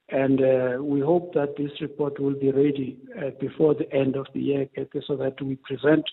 And 0.09 0.41
uh, 0.41 0.81
we 0.81 1.01
hope 1.01 1.33
that 1.33 1.55
this 1.57 1.71
report 1.81 2.19
will 2.19 2.35
be 2.39 2.51
ready 2.51 2.97
uh, 3.17 3.31
before 3.41 3.73
the 3.73 3.91
end 3.93 4.15
of 4.15 4.27
the 4.33 4.39
year, 4.39 4.67
so 5.05 5.17
that 5.17 5.41
we 5.41 5.57
present 5.57 6.05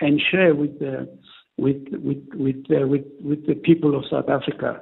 and 0.00 0.20
share 0.30 0.54
with 0.54 0.78
the 0.78 1.08
with 1.58 1.82
with 1.90 2.22
with, 2.34 2.64
uh, 2.70 2.86
with, 2.86 3.04
with 3.20 3.46
the 3.46 3.54
people 3.54 3.96
of 3.96 4.04
South 4.08 4.28
Africa 4.28 4.80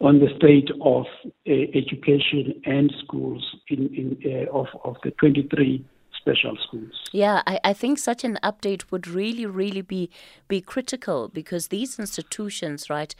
on 0.00 0.18
the 0.18 0.28
state 0.36 0.68
of 0.82 1.04
uh, 1.24 1.52
education 1.74 2.60
and 2.64 2.92
schools 3.04 3.44
in, 3.68 3.88
in 3.94 4.48
uh, 4.48 4.52
of 4.52 4.66
of 4.84 4.96
the 5.04 5.12
23 5.12 5.84
special 6.28 6.56
schools. 6.66 6.92
Yeah, 7.12 7.42
I, 7.46 7.58
I 7.64 7.72
think 7.72 7.98
such 7.98 8.24
an 8.24 8.38
update 8.42 8.90
would 8.90 9.08
really, 9.08 9.46
really 9.46 9.82
be 9.82 10.10
be 10.46 10.60
critical 10.60 11.28
because 11.28 11.68
these 11.68 11.98
institutions, 11.98 12.90
right, 12.90 13.14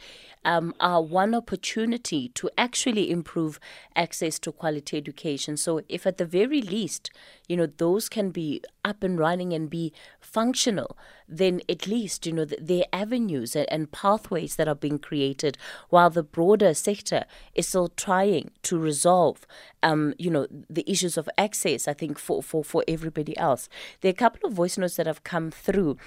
um, 0.45 0.73
are 0.79 1.01
one 1.01 1.35
opportunity 1.35 2.29
to 2.29 2.49
actually 2.57 3.09
improve 3.11 3.59
access 3.95 4.39
to 4.39 4.51
quality 4.51 4.97
education. 4.97 5.57
So, 5.57 5.81
if 5.89 6.05
at 6.05 6.17
the 6.17 6.25
very 6.25 6.61
least, 6.61 7.11
you 7.47 7.57
know, 7.57 7.67
those 7.67 8.09
can 8.09 8.31
be 8.31 8.61
up 8.85 9.03
and 9.03 9.19
running 9.19 9.53
and 9.53 9.69
be 9.69 9.91
functional, 10.19 10.97
then 11.27 11.61
at 11.69 11.87
least, 11.87 12.25
you 12.25 12.33
know, 12.33 12.45
there 12.45 12.83
are 12.93 13.01
avenues 13.01 13.55
and 13.55 13.91
pathways 13.91 14.55
that 14.55 14.67
are 14.67 14.75
being 14.75 14.99
created 14.99 15.57
while 15.89 16.09
the 16.09 16.23
broader 16.23 16.73
sector 16.73 17.25
is 17.53 17.67
still 17.67 17.89
trying 17.89 18.51
to 18.63 18.79
resolve, 18.79 19.45
um, 19.83 20.13
you 20.17 20.29
know, 20.29 20.47
the 20.69 20.89
issues 20.89 21.17
of 21.17 21.29
access, 21.37 21.87
I 21.87 21.93
think, 21.93 22.17
for, 22.17 22.41
for, 22.41 22.63
for 22.63 22.83
everybody 22.99 23.37
else. 23.37 23.69
There 24.01 24.09
are 24.09 24.19
a 24.19 24.23
couple 24.25 24.47
of 24.47 24.53
voice 24.53 24.77
notes 24.77 24.97
that 24.97 25.07
have 25.07 25.23
come 25.23 25.51
through 25.51 25.97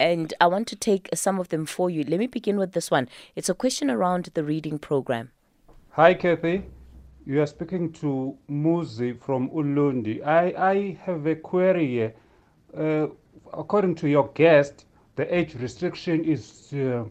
and 0.00 0.32
I 0.40 0.46
want 0.46 0.66
to 0.68 0.76
take 0.76 1.08
some 1.14 1.38
of 1.40 1.48
them 1.48 1.66
for 1.66 1.90
you. 1.90 2.04
Let 2.04 2.20
me 2.20 2.26
begin 2.26 2.56
with 2.56 2.72
this 2.72 2.90
one. 2.90 3.08
It's 3.36 3.48
a 3.48 3.54
question 3.54 3.90
around 3.90 4.30
the 4.34 4.44
reading 4.44 4.78
program. 4.78 5.30
Hi, 5.90 6.14
Kathy. 6.14 6.62
You 7.26 7.42
are 7.42 7.46
speaking 7.46 7.92
to 7.94 8.36
Muzi 8.48 9.20
from 9.20 9.50
Ulundi. 9.50 10.24
I, 10.24 10.44
I 10.72 10.98
have 11.02 11.26
a 11.26 11.34
query 11.34 11.86
here. 11.86 12.14
Uh, 12.76 13.08
according 13.52 13.96
to 13.96 14.08
your 14.08 14.28
guest, 14.34 14.86
the 15.16 15.26
age 15.34 15.54
restriction 15.56 16.24
is 16.24 16.72
uh, 16.72 17.04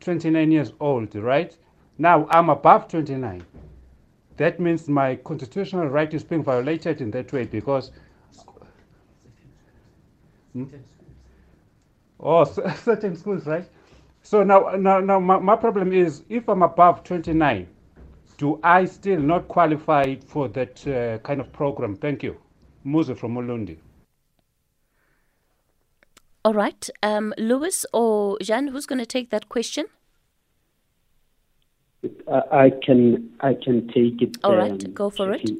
29 0.00 0.52
years 0.52 0.72
old, 0.78 1.14
right? 1.16 1.56
Now 1.96 2.28
I'm 2.30 2.50
above 2.50 2.86
29. 2.88 3.42
That 4.36 4.60
means 4.60 4.88
my 4.88 5.16
constitutional 5.16 5.88
right 5.88 6.12
is 6.14 6.22
being 6.22 6.44
violated 6.44 7.00
in 7.00 7.10
that 7.12 7.32
way 7.32 7.44
because. 7.44 7.90
Hmm? 10.66 10.76
Oh, 12.20 12.44
certain 12.84 13.16
schools, 13.16 13.46
right? 13.46 13.68
So 14.22 14.42
now, 14.42 14.70
now, 14.76 15.00
now 15.00 15.20
my, 15.20 15.38
my 15.38 15.56
problem 15.56 15.92
is 15.92 16.24
if 16.28 16.48
I'm 16.48 16.62
above 16.62 17.04
29, 17.04 17.66
do 18.36 18.60
I 18.62 18.84
still 18.84 19.20
not 19.20 19.48
qualify 19.48 20.16
for 20.26 20.48
that 20.48 20.86
uh, 20.86 21.18
kind 21.18 21.40
of 21.40 21.52
program? 21.52 21.96
Thank 21.96 22.22
you. 22.22 22.36
Musa 22.84 23.14
from 23.14 23.34
Ulundi. 23.34 23.78
All 26.44 26.54
right. 26.54 26.88
Um, 27.02 27.34
Lewis 27.36 27.84
or 27.92 28.38
Jean, 28.40 28.68
who's 28.68 28.86
going 28.86 29.00
to 29.00 29.06
take 29.06 29.30
that 29.30 29.48
question? 29.48 29.86
I 32.52 32.70
can 32.84 33.30
I 33.40 33.54
can 33.54 33.88
take 33.88 34.22
it. 34.22 34.36
All 34.44 34.54
right, 34.54 34.70
um, 34.70 34.92
go 34.94 35.10
for 35.10 35.32
it. 35.32 35.50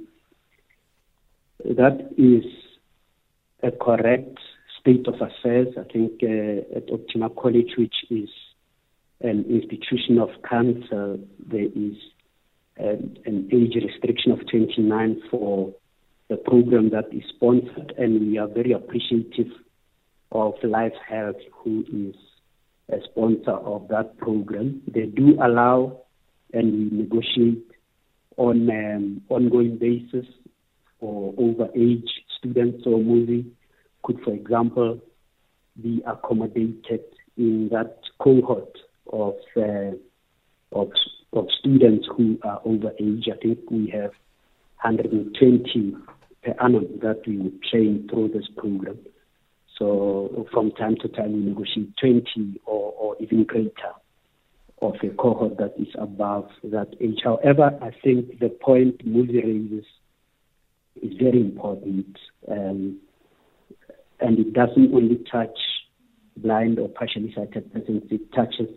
That 1.64 2.12
is 2.16 2.44
a 3.62 3.72
correct 3.72 4.38
state 4.80 5.06
of 5.06 5.14
affairs. 5.14 5.68
I 5.78 5.84
think 5.92 6.20
uh, 6.22 6.76
at 6.76 6.90
Optima 6.92 7.30
College, 7.30 7.72
which 7.76 7.94
is 8.10 8.28
an 9.20 9.44
institution 9.48 10.18
of 10.18 10.30
council, 10.48 11.18
there 11.46 11.64
is 11.64 11.96
an, 12.76 13.18
an 13.26 13.48
age 13.52 13.82
restriction 13.82 14.32
of 14.32 14.40
29 14.50 15.22
for 15.30 15.74
the 16.28 16.36
program 16.36 16.90
that 16.90 17.12
is 17.12 17.22
sponsored, 17.34 17.94
and 17.96 18.20
we 18.20 18.38
are 18.38 18.46
very 18.48 18.72
appreciative 18.72 19.50
of 20.30 20.54
Life 20.62 20.92
Health, 21.08 21.36
who 21.52 21.84
is 21.92 22.14
a 22.90 23.02
sponsor 23.10 23.52
of 23.52 23.88
that 23.88 24.16
program. 24.18 24.82
They 24.86 25.06
do 25.06 25.38
allow 25.42 26.02
and 26.52 26.72
we 26.72 26.98
negotiate 26.98 27.70
on 28.36 28.68
an 28.70 28.96
um, 28.96 29.22
ongoing 29.28 29.78
basis 29.78 30.26
for 31.00 31.34
over 31.36 31.68
age 31.76 32.08
students 32.38 32.84
or 32.86 32.98
moving 32.98 33.52
could, 34.08 34.20
for 34.24 34.32
example, 34.32 34.98
be 35.82 36.02
accommodated 36.06 37.02
in 37.36 37.68
that 37.70 37.98
cohort 38.18 38.76
of 39.12 39.34
uh, 39.56 39.92
of, 40.72 40.90
of 41.34 41.46
students 41.60 42.06
who 42.16 42.38
are 42.42 42.60
over 42.64 42.90
age. 42.98 43.28
I 43.32 43.36
think 43.36 43.70
we 43.70 43.90
have 43.90 44.12
120 44.82 45.94
per 46.42 46.54
annum 46.62 46.86
that 47.02 47.22
we 47.26 47.36
would 47.36 47.62
train 47.62 48.08
through 48.10 48.28
this 48.28 48.48
program. 48.56 48.98
So 49.78 50.46
from 50.52 50.72
time 50.72 50.96
to 51.02 51.08
time 51.08 51.34
we 51.34 51.40
negotiate 51.40 51.94
20 52.00 52.60
or, 52.64 52.92
or 52.92 53.16
even 53.20 53.44
greater 53.44 53.92
of 54.80 54.94
a 55.02 55.08
cohort 55.16 55.58
that 55.58 55.74
is 55.78 55.88
above 55.98 56.48
that 56.64 56.88
age. 57.00 57.20
However, 57.22 57.78
I 57.82 57.90
think 58.02 58.38
the 58.38 58.48
point 58.48 59.06
Muzi 59.06 59.44
raises 59.44 59.84
is 61.02 61.12
very 61.20 61.40
important. 61.40 62.16
Um, 62.50 63.00
and 64.20 64.38
it 64.38 64.52
doesn't 64.52 64.94
only 64.94 65.24
touch 65.30 65.58
blind 66.36 66.78
or 66.78 66.88
partially 66.88 67.32
sighted 67.34 67.72
persons, 67.72 68.02
it 68.10 68.32
touches 68.32 68.68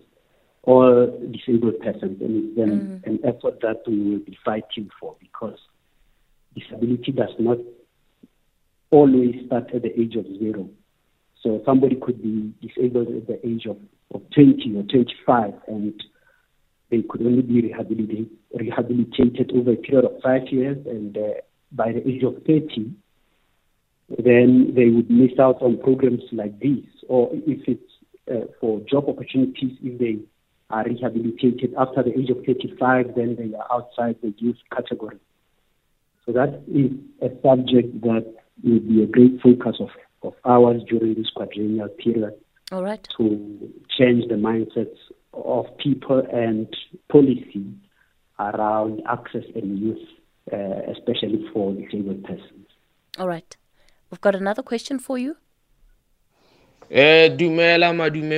all 0.64 1.08
disabled 1.32 1.80
persons, 1.80 2.22
and 2.22 2.50
it's 2.50 2.58
an, 2.58 3.02
mm. 3.04 3.08
an 3.08 3.20
effort 3.24 3.60
that 3.62 3.82
we 3.88 4.12
will 4.12 4.20
be 4.20 4.38
fighting 4.46 4.90
for 5.00 5.16
because 5.20 5.58
disability 6.56 7.12
does 7.12 7.34
not 7.40 7.58
always 8.92 9.36
start 9.48 9.74
at 9.74 9.82
the 9.82 10.00
age 10.00 10.16
of 10.16 10.26
zero. 10.38 10.70
So 11.42 11.62
somebody 11.66 11.96
could 11.96 12.22
be 12.22 12.54
disabled 12.62 13.08
at 13.08 13.28
the 13.28 13.48
age 13.48 13.66
of, 13.66 13.78
of 14.14 14.22
20 14.36 14.76
or 14.78 14.84
25, 14.84 15.54
and 15.68 16.04
they 16.92 17.02
could 17.10 17.22
only 17.22 17.42
be 17.42 17.62
rehabilitated, 17.62 18.30
rehabilitated 18.54 19.52
over 19.56 19.72
a 19.72 19.78
period 19.78 20.06
of 20.06 20.22
five 20.22 20.48
years, 20.50 20.78
and 20.86 21.18
uh, 21.18 21.22
by 21.72 21.94
the 21.94 22.08
age 22.08 22.22
of 22.24 22.36
30, 22.46 22.94
then 24.18 24.74
they 24.76 24.90
would 24.90 25.10
miss 25.10 25.38
out 25.40 25.62
on 25.62 25.78
programs 25.78 26.24
like 26.32 26.60
these, 26.60 26.88
Or 27.08 27.30
if 27.34 27.68
it's 27.68 27.92
uh, 28.32 28.46
for 28.60 28.82
job 28.82 29.08
opportunities, 29.08 29.78
if 29.82 30.00
they 30.00 30.20
are 30.70 30.86
rehabilitated 30.86 31.74
after 31.78 32.04
the 32.04 32.18
age 32.18 32.30
of 32.30 32.44
35, 32.46 33.16
then 33.16 33.36
they 33.38 33.56
are 33.56 33.68
outside 33.72 34.16
the 34.22 34.34
youth 34.38 34.58
category. 34.74 35.20
So 36.26 36.32
that 36.34 36.62
is 36.68 36.92
a 37.22 37.30
subject 37.42 38.02
that 38.02 38.34
will 38.64 38.80
be 38.80 39.04
a 39.04 39.08
great 39.08 39.42
focus 39.42 39.78
of, 39.80 39.90
of 40.24 40.34
ours 40.46 40.82
during 40.88 41.16
this 41.16 41.30
quadrennial 41.36 41.90
period. 41.90 42.34
All 42.72 42.84
right. 42.84 43.06
To 43.18 43.74
change 43.98 44.30
the 44.30 44.36
mindsets 44.36 44.98
of 45.34 45.66
people 45.78 46.24
and 46.32 46.68
policy 47.12 47.74
around 48.40 49.02
access 49.10 49.44
and 49.56 49.80
use, 49.80 50.08
uh, 50.52 50.92
especially 50.92 51.46
for 51.54 51.74
disabled 51.74 52.24
persons. 52.24 52.68
All 53.18 53.28
right. 53.28 53.56
We've 54.12 54.20
got 54.20 54.36
another 54.36 54.62
question 54.62 55.00
for 55.00 55.18
you. 55.18 55.38
Uh, 56.92 57.30
dumela 57.30 57.94
madume 57.94 58.34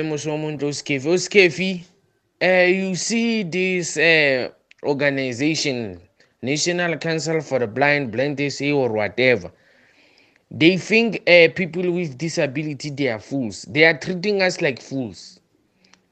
uh, 2.42 2.46
you 2.46 2.94
see 2.94 3.42
this 3.42 3.96
uh, 3.96 4.50
organization 4.84 6.00
national 6.42 6.96
council 6.98 7.40
for 7.40 7.58
the 7.58 7.66
blind 7.66 8.12
blind 8.12 8.40
sa 8.52 8.64
or 8.66 8.92
whatever. 8.92 9.50
They 10.50 10.76
think 10.76 11.22
uh, 11.28 11.48
people 11.56 11.90
with 11.90 12.16
disability 12.18 12.90
they 12.90 13.08
are 13.08 13.18
fools. 13.18 13.62
They 13.62 13.84
are 13.84 13.98
treating 13.98 14.42
us 14.42 14.60
like 14.60 14.80
fools. 14.80 15.40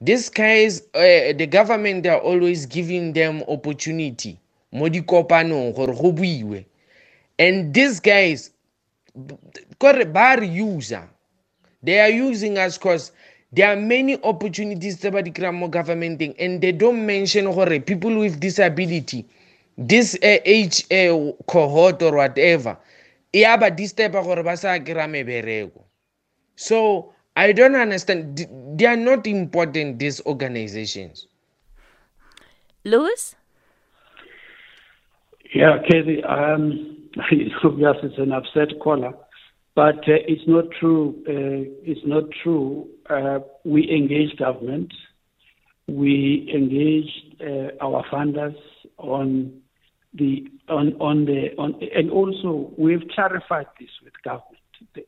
These 0.01 0.29
guys 0.31 0.81
uh, 0.95 1.33
the 1.39 1.47
government 1.47 2.03
they 2.03 2.09
are 2.09 2.21
always 2.21 2.67
giving 2.67 3.13
them 3.13 3.45
opportunity. 3.47 4.41
Mo 4.73 4.89
dikopanong 4.89 6.65
and 7.39 7.75
these 7.75 8.01
guys 8.01 8.52
kore 9.79 10.05
ba 10.05 10.37
re 10.39 10.47
user. 10.47 11.09
They 11.83 12.01
are 12.01 12.11
using 12.11 12.59
us 12.59 12.79
because 12.79 13.13
there 13.53 13.69
are 13.69 13.77
many 13.77 14.17
opportunities 14.23 14.97
tse 14.99 15.11
ba 15.11 15.23
di 15.23 15.31
kry-ang 15.31 15.59
mo 15.61 15.69
governmenteng 15.69 16.35
and 16.39 16.61
they 16.61 16.73
don't 16.73 17.05
mention 17.05 17.45
gore 17.53 17.81
people 17.81 18.17
with 18.19 18.41
disability 18.41 19.27
this 19.77 20.15
uh, 20.23 20.39
age 20.45 20.85
uh, 20.93 21.33
cohort 21.47 22.03
or 22.03 22.17
whatever 22.17 22.77
ya 23.33 23.57
ba 23.57 23.71
disturba 23.71 24.23
gore 24.23 24.43
ba 24.43 24.57
sa 24.57 24.79
kry 24.79 25.07
mebereko. 25.09 25.85
So 26.57 27.13
i 27.37 27.53
don't 27.53 27.75
understand. 27.77 28.37
They 28.77 28.87
are 28.87 28.97
not 28.97 29.27
important 29.27 29.99
these 29.99 30.21
organizations. 30.27 31.27
Lewis 32.85 33.35
yeah 35.55 35.79
Kathy, 35.89 36.23
um, 36.25 36.92
yes 37.33 37.97
it's 38.03 38.19
an 38.19 38.33
upset 38.33 38.79
caller. 38.83 39.13
But 39.75 40.01
uh, 40.01 40.21
it's 40.29 40.43
not 40.47 40.65
true 40.79 41.15
uh, 41.27 41.71
it's 41.83 42.01
not 42.05 42.25
true 42.43 42.89
uh, 43.09 43.41
we 43.65 43.91
engage 43.91 44.37
government. 44.39 44.93
We 45.89 46.51
engaged 46.55 47.43
uh, 47.43 47.85
our 47.85 48.05
funders 48.13 48.57
on 48.99 49.61
the 50.15 50.47
on 50.69 50.95
on 51.01 51.25
the 51.25 51.49
on 51.59 51.81
and 51.95 52.11
also 52.11 52.71
we've 52.77 53.07
clarified 53.15 53.67
this 53.81 53.91
with 54.05 54.13
government. 54.23 54.59
The, 54.95 55.07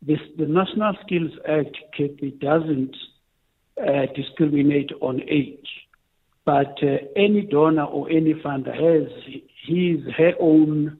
this, 0.00 0.20
the 0.38 0.46
National 0.46 0.94
Skills 1.04 1.32
Act 1.48 1.76
KP 1.98 2.38
doesn't 2.40 2.96
uh, 3.80 4.06
discriminate 4.14 4.92
on 5.00 5.20
age, 5.28 5.68
but 6.44 6.78
uh, 6.82 6.98
any 7.16 7.42
donor 7.42 7.84
or 7.84 8.08
any 8.08 8.34
funder 8.34 8.72
has 8.74 9.10
his 9.66 9.98
her 10.16 10.32
own 10.40 10.98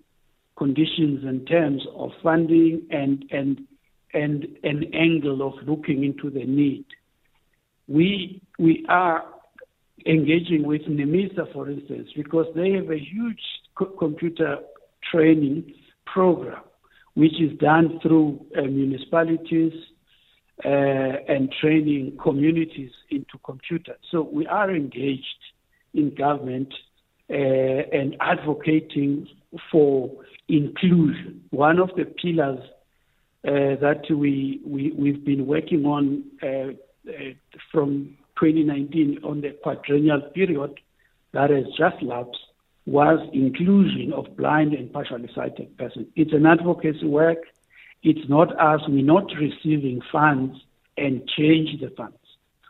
conditions 0.58 1.24
and 1.24 1.46
terms 1.46 1.82
of 1.94 2.10
funding 2.22 2.86
and 2.90 3.24
and 3.30 3.60
and 4.12 4.46
an 4.64 4.84
angle 4.92 5.46
of 5.46 5.54
looking 5.66 6.04
into 6.04 6.30
the 6.30 6.44
need. 6.44 6.84
We 7.86 8.42
we 8.58 8.84
are 8.88 9.24
engaging 10.06 10.64
with 10.66 10.82
NEMISA, 10.82 11.52
for 11.52 11.70
instance, 11.70 12.08
because 12.16 12.46
they 12.54 12.72
have 12.72 12.90
a 12.90 12.98
huge 12.98 13.40
co- 13.76 13.94
computer 13.98 14.58
training 15.10 15.74
program, 16.06 16.62
which 17.14 17.40
is 17.40 17.56
done 17.58 17.98
through 18.02 18.44
uh, 18.56 18.62
municipalities 18.62 19.72
uh, 20.64 20.68
and 20.68 21.52
training 21.60 22.16
communities 22.22 22.90
into 23.10 23.38
computers. 23.44 23.98
So 24.10 24.22
we 24.22 24.46
are 24.46 24.74
engaged 24.74 25.42
in 25.94 26.14
government 26.14 26.72
uh, 27.30 27.34
and 27.34 28.16
advocating 28.20 29.28
for 29.70 30.10
inclusion. 30.48 31.44
One 31.50 31.78
of 31.78 31.90
the 31.96 32.04
pillars 32.04 32.60
uh, 33.46 33.80
that 33.80 34.04
we, 34.10 34.60
we, 34.66 34.92
we've 34.92 35.24
been 35.24 35.46
working 35.46 35.84
on 35.84 36.24
uh, 36.42 36.72
uh, 37.08 37.32
from 37.70 38.16
2019 38.40 39.20
on 39.24 39.40
the 39.40 39.50
quadrennial 39.62 40.20
period 40.34 40.80
that 41.32 41.50
has 41.50 41.64
just 41.76 42.02
lapsed 42.02 42.38
was 42.86 43.20
inclusion 43.32 44.12
of 44.14 44.36
blind 44.36 44.72
and 44.72 44.92
partially 44.92 45.28
sighted 45.34 45.76
persons. 45.76 46.06
It's 46.16 46.32
an 46.32 46.46
advocacy 46.46 47.06
work. 47.06 47.38
It's 48.02 48.28
not 48.28 48.58
us. 48.58 48.80
We're 48.88 49.04
not 49.04 49.30
receiving 49.38 50.00
funds 50.10 50.56
and 50.96 51.28
change 51.28 51.80
the 51.80 51.90
funds. 51.96 52.16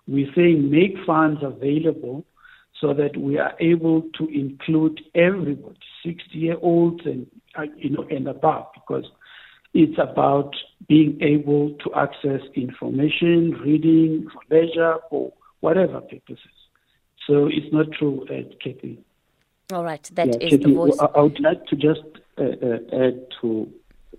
We're 0.09 0.33
saying 0.35 0.71
make 0.71 0.97
funds 1.07 1.41
available 1.43 2.25
so 2.81 2.95
that 2.95 3.17
we 3.17 3.39
are 3.39 3.55
able 3.61 4.03
to 4.19 4.27
include 4.29 5.01
everybody, 5.15 5.79
60 6.05 6.39
year 6.39 6.57
olds 6.61 7.05
and 7.05 7.27
you 7.77 7.91
know 7.91 8.07
and 8.11 8.29
above, 8.29 8.67
because 8.75 9.05
it's 9.75 9.99
about 9.99 10.55
being 10.89 11.19
able 11.21 11.75
to 11.85 11.95
access 11.95 12.41
information, 12.55 13.53
reading, 13.65 14.29
for 14.33 14.43
leisure, 14.51 14.97
for 15.11 15.33
whatever 15.61 16.01
purposes. 16.01 16.39
So 17.27 17.47
it's 17.47 17.73
not 17.73 17.93
true, 17.93 18.25
uh, 18.31 18.49
Kathy. 18.63 18.99
All 19.73 19.85
right, 19.85 20.03
that 20.15 20.29
yeah, 20.29 20.35
is 20.41 20.51
Kathy, 20.53 20.65
the 20.65 20.75
voice. 20.75 20.99
I 20.99 21.21
would 21.21 21.41
like 21.41 21.67
to 21.67 21.77
just 21.77 22.01
uh, 22.39 22.43
uh, 22.43 23.05
add 23.05 23.27
to, 23.41 23.71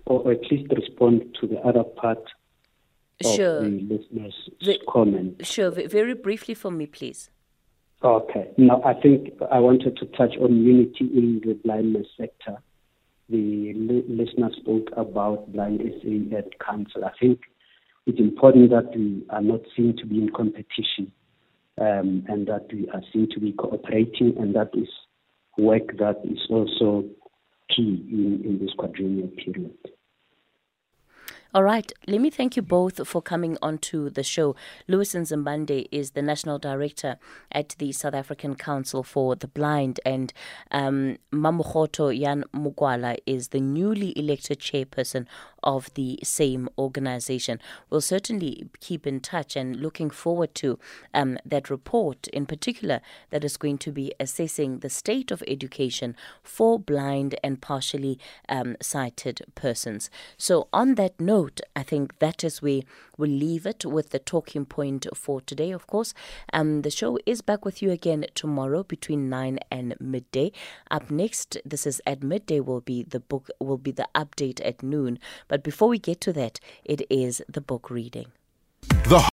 or 0.06 0.30
at 0.30 0.50
least 0.50 0.72
respond 0.72 1.36
to 1.40 1.46
the 1.46 1.58
other 1.60 1.82
part 1.82 2.22
sure. 3.20 3.58
of 3.58 3.64
the 3.64 3.80
listener's 3.90 4.34
the, 4.60 4.78
comment. 4.88 5.44
Sure, 5.44 5.70
very 5.70 6.14
briefly 6.14 6.54
for 6.54 6.70
me, 6.70 6.86
please. 6.86 7.30
Okay. 8.02 8.48
Now, 8.56 8.80
I 8.84 8.94
think 8.94 9.34
I 9.50 9.58
wanted 9.58 9.96
to 9.98 10.06
touch 10.06 10.36
on 10.40 10.64
unity 10.64 11.04
in 11.14 11.42
the 11.44 11.54
blindness 11.54 12.06
sector. 12.16 12.62
The 13.30 13.72
li- 13.74 14.04
listener 14.08 14.50
spoke 14.60 14.88
about 14.96 15.52
blind 15.52 15.80
SA 15.80 16.36
at 16.36 16.58
council. 16.58 17.04
I 17.04 17.12
think 17.20 17.40
it's 18.06 18.18
important 18.18 18.70
that 18.70 18.90
we 18.96 19.24
are 19.30 19.42
not 19.42 19.60
seen 19.76 19.96
to 19.98 20.06
be 20.06 20.18
in 20.18 20.30
competition 20.30 21.12
um, 21.80 22.24
and 22.28 22.46
that 22.48 22.66
we 22.72 22.88
are 22.92 23.02
seen 23.12 23.28
to 23.32 23.40
be 23.40 23.52
cooperating, 23.52 24.34
and 24.38 24.54
that 24.56 24.70
is 24.74 24.88
work 25.56 25.96
that 25.98 26.20
is 26.24 26.40
also 26.50 27.04
key 27.74 28.04
in, 28.10 28.42
in 28.44 28.58
this 28.60 28.74
quadrennial 28.76 29.28
period. 29.28 29.76
All 31.52 31.64
right. 31.64 31.92
Let 32.06 32.20
me 32.20 32.30
thank 32.30 32.54
you 32.54 32.62
both 32.62 33.08
for 33.08 33.20
coming 33.20 33.58
onto 33.60 34.08
the 34.08 34.22
show. 34.22 34.54
Lewis 34.86 35.14
Nzimande 35.14 35.88
is 35.90 36.12
the 36.12 36.22
National 36.22 36.60
Director 36.60 37.16
at 37.50 37.70
the 37.78 37.90
South 37.90 38.14
African 38.14 38.54
Council 38.54 39.02
for 39.02 39.34
the 39.34 39.48
Blind, 39.48 39.98
and 40.06 40.32
um, 40.70 41.16
Mamogoto 41.32 42.16
Jan 42.16 42.44
Mokoala 42.54 43.16
is 43.26 43.48
the 43.48 43.58
newly 43.58 44.16
elected 44.16 44.60
chairperson 44.60 45.26
of 45.62 45.92
the 45.94 46.18
same 46.22 46.68
organization. 46.78 47.60
We'll 47.88 48.00
certainly 48.00 48.68
keep 48.80 49.06
in 49.06 49.20
touch 49.20 49.56
and 49.56 49.76
looking 49.76 50.10
forward 50.10 50.54
to 50.56 50.78
um, 51.14 51.38
that 51.44 51.70
report 51.70 52.28
in 52.28 52.46
particular 52.46 53.00
that 53.30 53.44
is 53.44 53.56
going 53.56 53.78
to 53.78 53.92
be 53.92 54.12
assessing 54.20 54.78
the 54.78 54.90
state 54.90 55.30
of 55.30 55.42
education 55.46 56.16
for 56.42 56.78
blind 56.78 57.34
and 57.42 57.60
partially 57.60 58.18
um, 58.48 58.76
sighted 58.80 59.42
persons. 59.54 60.10
So, 60.36 60.68
on 60.72 60.94
that 60.96 61.20
note, 61.20 61.60
I 61.74 61.82
think 61.82 62.18
that 62.18 62.44
is 62.44 62.62
where 62.62 62.82
we'll 63.16 63.30
leave 63.30 63.66
it 63.66 63.84
with 63.84 64.10
the 64.10 64.18
talking 64.18 64.64
point 64.64 65.06
for 65.14 65.40
today, 65.40 65.70
of 65.70 65.86
course. 65.86 66.14
Um, 66.52 66.82
the 66.82 66.90
show 66.90 67.18
is 67.26 67.42
back 67.42 67.64
with 67.64 67.82
you 67.82 67.90
again 67.90 68.26
tomorrow 68.34 68.82
between 68.82 69.28
9 69.28 69.58
and 69.70 69.94
midday. 70.00 70.52
Up 70.90 71.10
next, 71.10 71.58
this 71.64 71.86
is 71.86 72.00
at 72.06 72.22
midday, 72.22 72.60
will 72.60 72.80
be 72.80 73.02
the 73.02 73.20
book, 73.20 73.50
will 73.58 73.78
be 73.78 73.92
the 73.92 74.08
update 74.14 74.60
at 74.64 74.82
noon. 74.82 75.18
But 75.50 75.64
before 75.64 75.88
we 75.88 75.98
get 75.98 76.20
to 76.20 76.32
that, 76.34 76.60
it 76.84 77.02
is 77.10 77.42
the 77.48 77.60
book 77.60 77.90
reading. 77.90 78.28
The 79.08 79.18